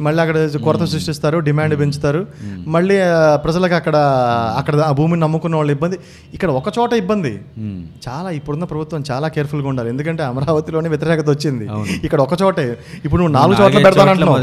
మళ్ళీ 0.00 0.22
అక్కడ 0.22 0.48
కొరత 0.64 0.84
సృష్టిస్తారు 0.84 1.38
డిమాండ్ 1.38 1.80
పెంచుతారు. 1.80 2.26
మళ్ళీ 2.68 2.96
ప్రజలకు 3.44 3.74
అక్కడ 3.74 3.96
అక్కడ 4.56 4.76
ఆ 4.76 4.92
భూమిని 4.92 5.20
నమ్ముకున్న 5.20 5.56
వాళ్ళు 5.56 5.72
ఇబ్బంది. 5.72 5.98
ఇక్కడ 6.34 6.50
ఒక 6.50 6.78
చోట 6.78 6.92
ఇబ్బంది. 6.92 7.40
చాలా 8.08 8.30
ఇప్పుడున్న 8.30 8.64
ప్రభుత్వం 8.64 9.04
చాలా 9.10 9.28
కేర్ఫుల్గా 9.28 9.68
ఉండాలి. 9.68 9.88
ఎందుకంటే 9.88 10.22
అమరావతిలోనే 10.22 10.88
వ్యతిరేకత 10.88 11.30
వచ్చింది. 11.30 11.68
ఇక్కడ 12.04 12.20
ఒక 12.20 12.42
చోటే. 12.42 12.78
ఇప్పుడు 13.04 13.20
నువ్వు 13.22 13.34
నాలుగు 13.34 13.62
చోట్ల 13.62 13.78
పెడతానంటున్నావు. 13.84 14.38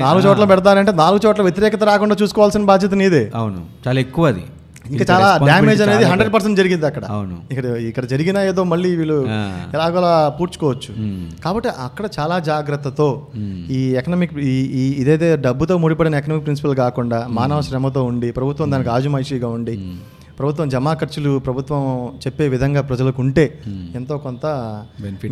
నాలుగు 0.00 0.26
చోట్ల 0.28 0.44
పెడతానంటే 0.44 0.92
నాలుగు 0.92 1.26
చోట్ల 1.26 1.42
వ్యతిరేకత 1.42 1.84
రాకుండా 1.84 2.16
చూసుకోవాల్సిన 2.22 2.64
బాధ్యత 2.64 2.94
నీదే. 2.94 3.30
అవును. 3.34 3.66
చాలా 3.88 4.00
ఎక్కువ 4.00 4.26
అది. 4.26 4.44
ఇంకా 4.92 5.04
చాలా 5.10 5.28
డ్యామేజ్ 5.48 5.82
అనేది 5.82 6.04
హండ్రెడ్ 6.04 6.32
పర్సెంట్ 6.34 6.56
జరిగింది 6.60 6.86
అక్కడ. 6.86 7.04
అవును. 7.04 7.36
ఇక్కడ 7.50 7.66
ఇక్కడ 7.90 8.04
జరిగిన 8.04 8.38
ఏదో 8.50 8.64
మళ్ళీ 8.64 8.96
వీళ్ళు. 8.96 9.18
ఎలాగోలా 9.76 10.12
పూడ్చుకోవచ్చు. 10.38 10.92
కాబట్టి 11.44 11.68
అక్కడ 11.86 12.08
చాలా 12.18 12.38
జాగ్రత్తతో 12.38 13.08
ఈ 13.70 13.80
ఎకనామిక్ 14.00 14.34
ఈ 14.38 14.56
ఈ 14.80 14.84
ఇదైతే 15.02 15.36
డబ్బుతో 15.36 15.76
ముడిపడిన 15.78 16.14
ఎకనామిక్ 16.14 16.44
ప్రిన్సిపల్ 16.44 16.74
కాకుండా 16.74 17.26
మానవ 17.40 17.60
శ్రమతో 17.60 18.04
ఉండి 18.04 18.30
ప్రభుత్వం 18.30 18.70
దానికి 18.70 18.90
ఆజుమాయిషీగా 18.90 19.48
ఉండి 19.48 19.76
ప్రభుత్వం 20.38 20.66
జమా 20.68 20.92
ఖర్చులు 20.94 21.32
ప్రభుత్వం 21.40 21.80
చెప్పే 22.22 22.44
విధంగా 22.48 22.80
ప్రజలకు 22.88 23.20
ఉంటే 23.22 23.44
ఎంతో 23.94 24.14
కొంత 24.24 24.46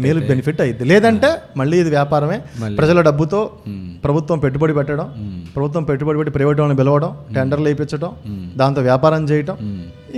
మేలు 0.03 0.21
బెనిఫిట్ 0.29 0.61
అయింది 0.61 0.85
లేదంటే 0.91 1.29
మళ్ళీ 1.57 1.77
ఇది 1.79 1.91
వ్యాపారమే. 1.91 2.39
ప్రజల 2.79 2.99
డబ్బుతో 3.09 3.41
ఉమ్, 3.69 3.81
ప్రభుత్వం 4.03 4.39
పెట్టుబడి 4.41 4.75
పెట్టడం 4.79 5.09
ప్రభుత్వం 5.55 5.83
పెట్టుబడి 5.89 6.19
పెట్టి 6.21 6.33
ప్రైవేట్ 6.33 6.61
వాళ్ళని 6.61 6.79
పిలవడం 6.79 7.11
టెండర్లు 7.35 7.69
వేయించడం 7.71 8.13
దాంతో 8.57 8.81
వ్యాపారం 8.83 9.25
చేయటం. 9.31 9.57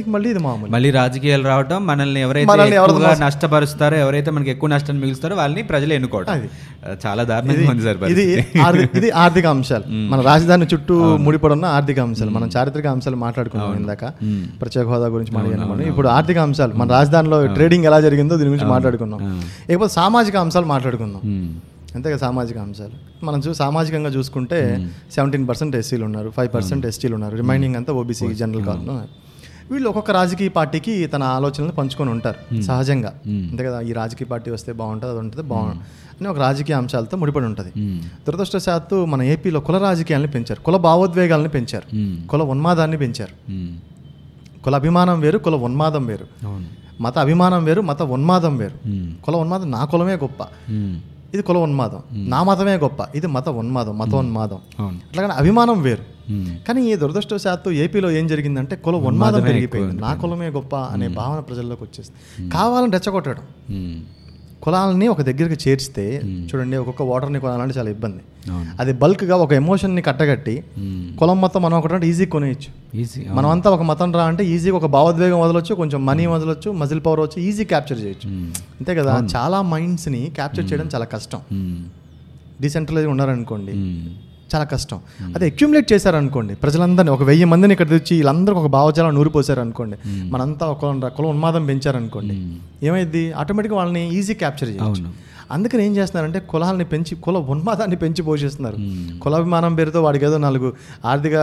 ఇక 0.00 0.08
మళ్ళీ 0.14 0.28
ఇది 0.32 0.40
మామూలు. 0.46 0.70
మళ్ళీ 0.74 0.88
రాజకీయాలు 0.98 1.44
రావటం 1.50 1.78
మనల్ని 1.90 2.20
ఎవరైతే 2.26 2.54
ఎక్కువగా 2.78 3.10
నష్టపరుస్తారో 3.24 3.96
ఎవరైతే 4.04 4.30
మనకి 4.36 4.50
ఎక్కువ 4.54 4.68
నష్టాన్ని 4.72 5.00
మిగులుస్తారో 5.02 5.34
వాళ్ళని 5.40 5.62
ప్రజలు 5.70 5.92
ఎన్నుకోవడం 5.98 6.30
అది. 6.36 6.48
చాలా 7.04 7.22
దారుణంగా 7.30 7.70
ఉంది 7.72 7.84
సార్ 7.86 7.98
ఇది 8.14 8.24
ఇది 8.98 9.10
ఆర్థిక 9.24 9.46
అంశాలు. 9.54 9.84
మన 10.12 10.20
రాజధాని 10.30 10.68
చుట్టూ 10.72 10.94
ముడిపడి 11.26 11.54
ఉన్న 11.56 11.66
ఆర్థిక 11.76 12.00
అంశాలు. 12.06 12.32
మనం 12.38 12.50
చారిత్రక 12.56 12.86
అంశాలు 12.94 13.18
మాట్లాడుకున్నాం 13.26 13.76
ఇందాక. 13.82 14.04
ప్రత్యేక 14.62 14.86
హోదా 14.92 15.08
గురించి 15.16 15.34
మాట్లాడుకున్నాం 15.38 15.82
ఇప్పుడు 15.92 16.10
ఆర్థిక 16.16 16.38
అంశాలు. 16.48 16.74
మన 16.82 16.88
రాజధానిలో 16.98 17.38
ట్రేడింగ్ 17.58 17.86
ఎలా 17.90 18.00
జరిగిందో 18.08 18.36
దీని 18.40 18.50
గురించి 18.54 18.70
మాట్లాడుకున్నాం. 18.74 19.20
ఇకపోతే 19.70 19.92
సామాజిక 20.00 20.36
అంశాలు 20.46 20.68
మాట్లాడుకుందాం. 20.74 21.22
అంతేగా 21.96 22.16
సామాజిక 22.22 22.56
అంశాలు. 22.58 22.96
మనం 23.26 23.40
చూ 23.44 23.50
సామాజికంగా 23.64 24.10
చూసుకుంటే 24.14 24.58
సెవెంటీన్ 25.16 25.44
పర్సెంట్ 25.48 25.74
ఎస్సీలు 25.80 26.04
ఉన్నారు. 26.04 26.30
ఫైవ్ 26.36 26.50
పర్సెంట్ 26.54 26.86
ఎస్టీలు 26.92 27.14
ఉన్నారు. 27.18 27.36
రిమైనింగ్ 27.42 27.76
అంతా 27.80 27.92
ఓబీసీ 28.00 28.28
జనరల్ 28.40 28.68
ఉన్నారు. 28.72 29.10
వీళ్ళు 29.70 29.88
ఒక్కొక్క 29.88 30.10
రాజకీయ 30.10 30.50
పార్టీకి 30.56 30.94
తన 31.06 31.22
ఆలోచనలు 31.36 31.72
పంచుకొని 31.72 32.10
ఉంటారు 32.10 32.60
సహజంగా. 32.62 33.12
అంతే 33.50 33.62
కదా 33.64 33.78
ఈ 33.80 33.92
రాజకీయ 33.92 34.26
పార్టీ 34.26 34.48
వస్తే 34.50 34.72
బాగుంటుంది 34.80 35.10
అది 35.12 35.20
ఉంటుంది 35.20 35.44
బాగుంటుంది 35.48 35.84
అని 36.18 36.28
ఒక 36.28 36.38
రాజకీయ 36.38 36.74
అంశాలతో 36.76 37.16
ముడిపడి 37.16 37.44
ఉంటుంది. 37.44 37.72
దురదృష్టశాత్తు 38.26 38.96
మన 39.04 39.22
ఏపీలో 39.32 39.60
కుల 39.60 39.78
రాజకీయాలను 39.78 40.30
పెంచారు 40.36 40.60
కుల 40.60 40.76
భావోద్వేగాలను 40.86 41.48
పెంచారు 41.48 41.88
కుల 42.26 42.42
ఉన్మాదాన్ని 42.54 42.96
పెంచారు. 42.96 43.34
కుల 44.64 44.74
అభిమానం 44.74 45.16
వేరు 45.20 45.38
కుల 45.38 45.54
ఉన్మాదం 45.68 46.04
వేరు. 46.06 46.26
మత 47.00 47.16
అభిమానం 47.18 47.62
వేరు 47.64 47.80
మత 47.90 48.02
ఉన్మాదం 48.16 48.56
వేరు. 48.56 48.76
కుల 49.24 49.34
ఉన్మాదం 49.36 49.68
నా 49.70 49.84
కులమే 49.84 50.14
గొప్ప. 50.16 50.42
ఇది 51.34 51.42
కుల 51.42 51.56
ఉన్మాదం. 51.56 52.02
నా 52.12 52.42
మతమే 52.42 52.74
గొప్ప. 52.76 53.00
ఇది 53.14 53.26
మత 53.26 53.48
ఉన్మాదం 53.48 53.98
మత 53.98 54.14
ఉన్మాదం. 54.14 54.58
అట్లాగని 54.80 55.32
అభిమానం 55.32 55.82
వేరు. 55.82 56.04
కానీ 56.68 56.80
ఈ 56.90 56.94
దురదృష్టవశాత్తు 56.94 57.70
ఏపీలో 57.70 58.10
ఏం 58.10 58.26
జరిగిందంటే 58.26 58.76
కుల 58.76 58.94
ఉన్మాదం 58.94 59.42
పెరిగిపోయింది. 59.42 60.00
నా 60.00 60.14
కులమే 60.14 60.48
గొప్ప 60.48 60.76
అనే 60.76 61.08
భావన 61.08 61.40
ప్రజల్లోకి 61.40 61.84
వచ్చేసింది. 61.84 62.50
కావాలని 62.50 62.92
రెచ్చగొట్టడం. 62.92 63.42
కులాలని 64.64 65.06
ఒక 65.12 65.22
దగ్గరికి 65.22 65.56
చేర్చితే 65.64 66.04
చూడండి 66.48 66.76
ఒక్కొక్క 66.76 67.02
ఓటర్ని 67.02 67.40
కొనాలంటే 67.40 67.74
చాలా 67.78 67.90
ఇబ్బంది. 67.90 68.22
అది 68.80 68.92
బల్క్గా 68.92 69.36
ఒక 69.36 69.52
ఎమోషన్ని 69.52 70.02
కట్టగట్టి. 70.02 70.54
కులం 71.18 71.40
మొత్తం 71.40 71.62
మనం 71.62 71.78
ఒకటి 71.78 72.06
ఈజీ 72.08 72.26
కొనేయచ్చు. 72.26 72.70
ఈజీ 73.00 73.20
మనమంతా 73.30 73.70
ఒక 73.70 73.82
మతం 73.82 74.12
రా 74.12 74.24
అంటే 74.24 74.44
ఈజీగా 74.46 74.76
ఒక 74.76 74.86
భావోద్వేగం 74.86 75.40
వదలొచ్చు 75.40 75.74
కొంచెం 75.74 76.06
మనీ 76.06 76.26
వదలొచ్చు 76.26 76.70
మజిల్ 76.70 77.00
పవర్ 77.06 77.20
వచ్చి 77.20 77.42
ఈజీ 77.42 77.64
క్యాప్చర్ 77.64 78.00
చేయొచ్చు. 78.04 78.30
అంతే 78.78 78.94
కదా 78.94 79.14
చాలా 79.36 79.62
మైండ్స్ని 79.62 80.22
క్యాప్చర్ 80.34 80.72
చేయడం 80.72 80.88
చాలా 80.94 81.04
కష్టం. 81.04 81.40
డీసెంట్రలైజ్ 82.60 83.06
ఉన్నారనుకోండి. 83.06 83.72
చాలా 84.54 84.64
కష్టం. 84.64 84.96
అదే 85.34 85.46
అక్యుములేట్ 85.46 85.92
చేశారనుకోండి. 85.92 86.54
ప్రజలందరినీ 86.54 87.10
ఒక 87.10 87.22
వెయ్యి 87.22 87.44
మందిని 87.44 87.72
ఇక్కడ 87.72 87.88
తెచ్చి 87.88 88.16
వీళ్ళందరికీ 88.16 88.60
ఒక 88.60 88.66
భావజాలం 88.66 89.14
నూరిపోసారు 89.14 89.60
అనుకోండి 89.60 89.96
మనంతా 90.30 90.66
ఒక 90.66 90.80
కులం- 90.80 91.30
ఉన్మాదం 91.30 91.66
పెంచారనుకోండి. 91.66 92.34
ఏమైంది 92.86 93.32
ఆటోమేటిక్గా 93.32 93.78
వాళ్ళని 93.78 94.14
ఈజీ 94.14 94.34
క్యాప్చర్ 94.34 94.68
చేయొచ్చు. 94.68 94.84
అవును. 94.84 95.34
అందుకని 95.50 95.86
ఏం 95.86 95.96
చేస్తున్నారంటే 95.96 96.40
కులాలని 96.40 96.84
పెంచి 96.84 97.14
కుల 97.14 97.36
ఉన్మాదాన్ని 97.36 97.96
పెంచి 97.96 98.22
పోషిస్తున్నారు. 98.22 98.76
కులాభిమానం 99.18 99.74
పేరుతో 99.74 100.02
వాడికి 100.02 100.24
ఏదో 100.24 100.38
నాలుగు 100.38 100.72
ఆర్థిక 101.04 101.34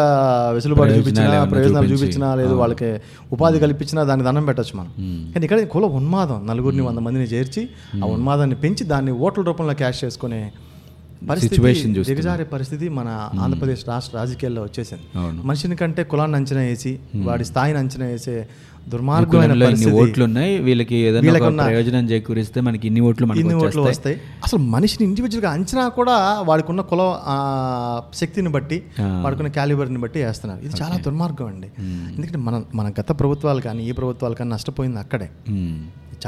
వెసులుబాటు 0.53 0.89
చూపించినా 0.99 1.43
ప్రయోజనాలు 1.51 1.85
చూపించి. 1.85 2.03
చూపించినా 2.03 2.35
లేదు 2.35 2.53
వాళ్ళకి 2.53 2.99
ఉపాధి 3.31 3.59
కల్పించినా 3.59 4.03
దానికి 4.03 4.27
దండం 4.27 4.45
పెట్టొచ్చు 4.45 4.79
మనం. 4.79 4.89
కానీ 5.33 5.43
ఇక్కడ 5.43 5.63
కుల 5.63 5.83
ఉన్మాదం 5.83 6.47
నలుగురిని 6.47 6.81
వంద 6.81 6.97
మందిని 6.97 7.25
చేర్చి 7.25 7.69
ఆ 8.03 8.07
ఉన్మాదాన్ని 8.07 8.55
పెంచి 8.55 8.83
దాన్ని 8.83 9.11
ఓట్ల 9.11 9.41
రూపంలో 9.41 9.73
క్యాష్ 9.73 10.03
చేసుకునే 10.03 10.51
పరిస్థితి. 11.29 11.55
దిగజారే 12.03 12.43
పరిస్థితి 12.43 12.89
మన 12.89 13.29
ఆంధ్రప్రదేశ్ 13.39 13.87
రాష్ట్ర 13.87 14.17
రాజకీయాల్లో 14.17 14.61
వచ్చేసింది. 14.61 15.03
మనిషిని 15.43 15.75
కంటే 15.75 16.03
కులాన్ని 16.03 16.37
అంచనా 16.37 16.61
వేసి 16.61 16.99
వాడి 17.15 17.45
స్థాయిని 17.45 17.79
అంచనా 17.79 18.05
వేసే 18.05 18.47
దుర్మార్గమైన 18.89 19.51
ఇన్ని 19.63 19.91
ఓట్లు 19.91 20.23
ఉన్నాయి 20.23 20.57
వీళ్ళకి 20.57 20.95
ఏదైనా 20.95 21.49
ప్రయోజనం 21.63 22.09
చేకూరిస్తే 22.09 22.61
మనకి 22.61 22.87
ఇన్ని 22.87 23.01
ఓట్లు 23.01 23.33
ఇన్ని 23.33 23.53
ఓట్లు 23.53 23.81
వస్తాయి. 23.81 24.21
అసలు 24.43 24.59
మనిషిని 24.59 25.07
ఇండివిజువల్గా 25.07 25.51
అంచనా 25.51 25.87
కూడా 25.87 26.41
వాడికున్న 26.47 26.81
కుల 26.81 26.99
శక్తిని 28.15 28.49
బట్టి. 28.49 28.83
వాడుకున్న 28.99 29.49
క్యాలిబర్ని 29.49 29.97
బట్టి 29.97 30.23
వేస్తున్నారు. 30.23 30.65
ఇది 30.65 30.73
చాలా 30.81 30.97
దుర్మార్గం 30.97 31.47
అండి. 31.47 31.71
ఎందుకంటే 31.81 32.37
మన 32.37 32.61
మన 32.75 32.89
గత 32.89 33.19
ప్రభుత్వాలు 33.19 33.61
కానీ 33.61 33.89
ఈ 33.89 33.91
ప్రభుత్వాలు 33.91 34.35
కానీ 34.35 34.49
నష్టపోయింది 34.49 34.99
అక్కడే. 34.99 35.29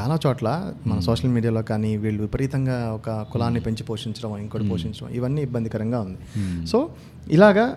చాలా 0.00 0.18
చోట్ల 0.26 0.72
మన 0.86 1.00
సోషల్ 1.00 1.30
మీడియాలో 1.30 1.62
కానీ 1.62 1.96
వీళ్ళు 1.96 2.22
విపరీతంగా 2.22 2.92
ఒక 2.94 3.10
కులాన్ని 3.32 3.60
పెంచి 3.60 3.82
పోషించడం 3.82 4.38
ఇంకోటి 4.38 4.68
పోషించడం 4.68 5.08
ఇవన్నీ 5.14 5.42
ఇబ్బందికరంగా 5.42 6.00
ఉంది. 6.00 6.18
సో 6.66 6.88
ఇలాగా 7.30 7.76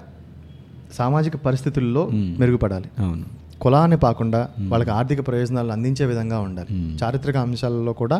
సామాజిక 0.94 1.36
పరిస్థితుల్లో 1.36 2.10
మెరుగుపడాలి. 2.14 2.90
అవును. 3.00 3.47
కులాన్ని 3.62 3.98
పాకుండా 3.98 4.48
వాళ్ళకి 4.60 4.92
ఆర్థిక 4.92 5.28
ప్రయోజనాలు 5.28 5.72
అందించే 5.72 6.06
విధంగా 6.06 6.40
ఉండాలి. 6.40 6.72
చారిత్రక 7.04 7.38
అంశాలలో 7.38 7.94
కూడా 7.94 8.18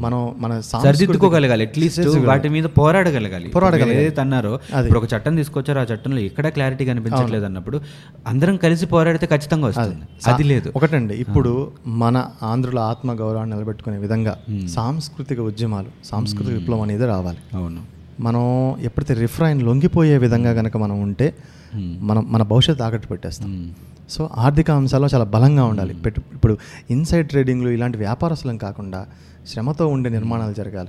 మనం 0.00 0.34
మన 0.38 0.60
సరిదిద్దుకోగలగాలి. 0.60 1.66
అట్లీస్ట్ 1.66 2.00
వాటి 2.26 2.48
మీద 2.48 2.64
పోరాడగలగాలి. 2.64 3.48
పోరాడగలగాలి. 3.48 4.00
ఏదైతే 4.00 4.20
అన్నారో 4.20 4.58
ఇప్పుడు 4.80 4.98
ఒక 4.98 5.14
చట్టం 5.14 5.36
తీసుకొచ్చారో 5.36 5.80
ఆ 5.80 5.84
చట్టంలో 5.84 6.18
ఎక్కడ 6.20 6.48
క్లారిటీ 6.48 6.84
కనిపించట్లేదు 6.84 7.44
అన్నప్పుడు 7.44 7.80
అందరం 8.26 8.56
కలిసి 8.56 8.86
పోరాడితే 8.86 9.26
ఖచ్చితంగా 9.26 9.66
వస్తుంది. 9.66 9.96
అది 10.26 10.42
లేదు. 10.42 10.72
ఒకటండి 10.76 11.14
ఇప్పుడు 11.14 11.52
మన 11.86 12.16
ఆంధ్రుల 12.42 12.78
ఆత్మ 12.78 13.12
గౌరవాన్ని 13.12 13.56
నిలబెట్టుకునే 13.56 13.98
విధంగా 13.98 14.38
సాంస్కృతిక 14.68 15.40
ఉద్యమాలు 15.40 15.86
సాంస్కృతిక 16.04 16.54
విప్లవం 16.54 16.80
అనేది 16.80 17.06
రావాలి. 17.06 17.38
అవును. 17.54 17.95
మనం 18.20 18.74
ఎప్పుడైతే 18.80 19.14
రిఫ్రైన్ 19.14 19.62
లొంగిపోయే 19.62 20.18
విధంగా 20.18 20.52
కనుక 20.52 20.76
మనం 20.76 21.00
ఉంటే 21.00 21.34
మనం 21.74 22.32
మన 22.32 22.42
భవిష్యత్తు 22.42 22.78
తాకట్టు 22.78 23.08
పెట్టేస్తాం. 23.08 23.50
మ్మ్. 23.50 23.70
సో 24.10 24.30
ఆర్థిక 24.34 24.70
అంశాల్లో 24.70 25.08
చాలా 25.14 25.24
బలంగా 25.24 25.64
ఉండాలి. 25.64 25.94
పెట్టు 25.94 26.22
ఇప్పుడు 26.34 26.58
ఇన్సైడ్ 26.90 27.28
ట్రేడింగ్లు 27.28 27.68
ఇలాంటి 27.68 27.98
వ్యాపారస్తులం 27.98 28.56
కాకుండా 28.56 29.06
శ్రమతో 29.48 29.86
ఉండే 29.86 30.10
నిర్మాణాలు 30.10 30.54
జరగాలి. 30.54 30.88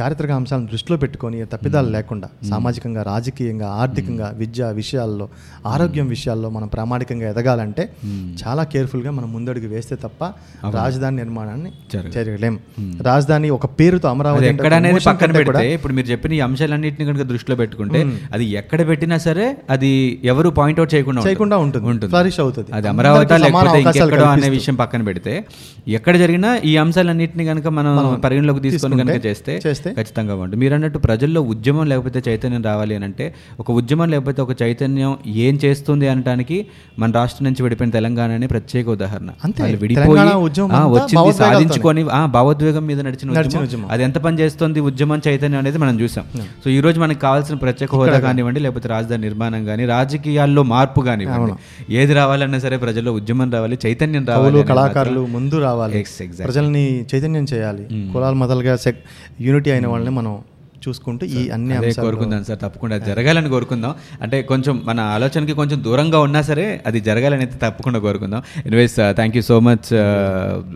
చారిత్రక 0.00 0.30
అంశాలను 0.30 0.66
దృష్టిలో 0.66 0.98
పెట్టుకొని 0.98 1.46
తప్పిదాలు 1.46 1.90
లేకుండా 1.90 2.28
సామాజికంగా 2.50 3.02
రాజకీయంగా 3.02 3.68
ఆర్థికంగా 3.68 4.32
విద్య 4.34 4.64
విషయాల్లో 4.72 5.28
ఆరోగ్యం 5.66 6.06
విషయాల్లో 6.06 6.50
మనం 6.50 6.68
ప్రామాణికంగా 6.68 7.30
ఎదగాలంటే 7.30 7.84
చాలా 8.42 8.64
కేర్ఫుల్గా 8.64 9.10
మనం 9.10 9.32
ముందడుగు 9.32 9.68
వేస్తే 9.68 9.96
తప్ప 9.96 10.24
రాజధాని 10.70 11.16
నిర్మాణాన్ని 11.16 11.72
జరగదు. 11.92 12.18
చేయలేం. 12.18 12.58
రాజధాని 13.02 13.50
ఒక 13.50 13.66
పేరుతో 13.66 14.08
అమరావతి 14.08 14.52
పక్కన 15.06 15.32
పెడితే 15.32 15.74
ఇప్పుడు 15.74 15.92
మీరు 15.92 16.06
చెప్పిన 16.06 16.32
ఈ 16.32 16.40
అంశాలన్నింటినీ 16.40 17.12
కనుక 17.12 17.22
దృష్టిలో 17.22 17.56
పెట్టుకుంటే 17.56 18.00
అది 18.32 18.44
ఎక్కడ 18.44 18.88
పెట్టినా 18.88 19.18
సరే 19.18 19.56
అది 19.70 20.20
ఎవరు 20.24 20.48
పాయింట్అవుట్ 20.50 20.94
చేయకుండా. 20.94 21.22
చేయకుండా 21.22 21.56
ఉంటుంది. 21.56 21.86
ఉంటుంది. 21.86 22.10
ఫ్లరిష్ 22.10 22.40
అవుతుంది. 22.40 22.68
అది 22.72 22.88
అమరావతి 22.88 23.38
లేకపోతే 23.38 23.80
ఇంకెక్కడో 23.80 24.24
అనే. 24.24 24.48
విషయం 24.48 24.74
పక్కన 24.74 25.02
పెడితే 25.02 25.44
ఎక్కడ 25.88 26.16
జరిగినా 26.16 26.56
ఈ 26.64 26.76
అంశాలన్నింటినీ 26.76 27.46
కనుక 27.46 27.66
మనం 27.66 28.20
పరిగణలోకి 28.24 28.60
తీసుకొని 28.60 28.98
కనుక 28.98 29.26
చేస్తే 29.26 29.60
చేస్తే? 29.86 30.02
ఖచ్చితంగా 30.02 30.34
బాగుంటుంది. 30.34 30.60
మీరు 30.60 30.74
అన్నట్టు 30.74 30.98
ప్రజల్లో 30.98 31.40
ఉద్యమం 31.42 31.86
లేకపోతే 31.86 32.22
చైతన్యం 32.28 32.62
రావాలి 32.62 32.94
అని 32.94 33.04
అంటే 33.04 33.34
ఒక 33.60 33.70
ఉద్యమం 33.70 34.08
లేకపోతే 34.08 34.42
ఒక 34.42 34.62
చైతన్యం 34.62 35.16
ఏం 35.26 35.58
చేస్తుంది 35.64 36.08
అనడానికి 36.08 36.66
మన 36.98 37.10
రాష్ట్రం 37.10 37.44
నుంచి 37.44 37.62
విడిపోయిన 37.62 37.90
తెలంగాణనే 37.92 38.46
ప్రత్యేక 38.46 38.88
ఉదాహరణ. 38.88 39.30
అంతే. 39.44 39.62
విడిపోయి 39.74 40.08
వచ్చింది. 40.36 41.32
సాధించుకొని 41.32 42.10
ఆ 42.10 42.26
భావోద్వేగం 42.26 42.86
మీద 42.86 43.00
నడిచిన. 43.00 43.30
అది 43.90 44.02
ఎంత 44.02 44.18
పని 44.18 44.38
చేస్తుంది 44.38 44.80
ఉద్యమం 44.80 45.20
చైతన్యం 45.28 45.58
అనేది 45.58 45.78
మనం 45.78 46.00
చూసాం. 46.00 46.24
సో 46.64 46.70
ఈ 46.70 46.80
రోజు 46.80 47.00
మనకి 47.00 47.20
కావాల్సిన 47.20 47.54
ప్రత్యేక 47.56 47.94
హోదా 47.94 48.18
కానివ్వండి 48.20 48.60
లేకపోతే 48.60 48.88
రాజధాని 48.88 49.22
నిర్మాణం 49.22 49.64
కానీ 49.64 49.84
రాజకీయాల్లో 49.86 50.62
మార్పు 50.62 51.00
కానివ్వండి 51.00 51.52
ఏది 51.96 52.14
రావాలన్నా 52.14 52.58
సరే 52.58 52.76
ప్రజల్లో 52.76 53.12
ఉద్యమం 53.12 53.50
రావాలి 53.52 53.78
చైతన్యం 53.86 54.26
రావాలి 54.26 54.62
కళాకారులు 54.62 55.26
ముందు 55.26 55.60
రావాలి. 55.62 56.04
ప్రజల్ని 56.44 57.04
చైతన్యం 57.14 57.46
చేయాలి. 57.54 57.84
కులాల 58.12 58.34
మొదలుగా 58.34 58.78
యూనిటీ 59.40 59.70
అయిన 59.74 59.86
వాళ్ళని 59.94 60.14
మనం 60.18 60.34
చూసుకుంటూ 60.88 61.24
ఈ 61.26 61.42
అన్ని 61.54 61.92
కోరుకుందాం 61.92 62.42
సార్ 62.44 62.58
తప్పకుండా 62.62 62.96
జరగాలని 63.06 63.48
కోరుకుందాం. 63.48 63.92
అంటే 64.22 64.38
కొంచెం 64.50 64.74
మన 64.84 65.00
ఆలోచనకి 65.00 65.54
కొంచెం 65.60 65.78
దూరంగా 65.84 66.18
ఉన్నా 66.26 66.40
సరే 66.48 66.64
అది 66.86 67.00
జరగాలని 67.00 67.42
అయితే 67.44 67.58
తప్పకుండా 67.62 67.98
కోరుకుందాం. 68.06 68.42
Anyways 68.66 68.96
thank 68.96 69.36
you 69.36 69.42
so 69.42 69.56
much 69.68 69.88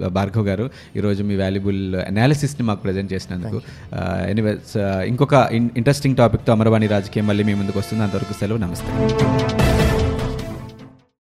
Bhargav 0.08 0.46
garu. 0.48 0.70
ఈరోజు 0.96 1.22
మీ 1.30 1.36
వాల్యుబుల్ 1.42 1.82
అనాలిసిస్ని 2.10 2.66
మాకు 2.66 2.82
ప్రజెంట్ 2.86 3.12
చేసినందుకు. 3.12 3.60
ఎనివేస్ 4.34 4.76
ఇంకొక 5.12 5.34
ఇంట్రెస్టింగ్ 5.52 6.16
టాపిక్తో 6.22 6.52
అమరవాణి 6.52 6.86
రాజకీయం 6.96 7.26
మళ్ళీ 7.26 7.44
మీ 7.50 7.56
ముందుకు 7.62 7.78
వస్తుంది. 7.78 8.04
అంతవరకు 8.04 8.32
సెలవు. 8.40 8.58
నమస్తే. 8.58 9.77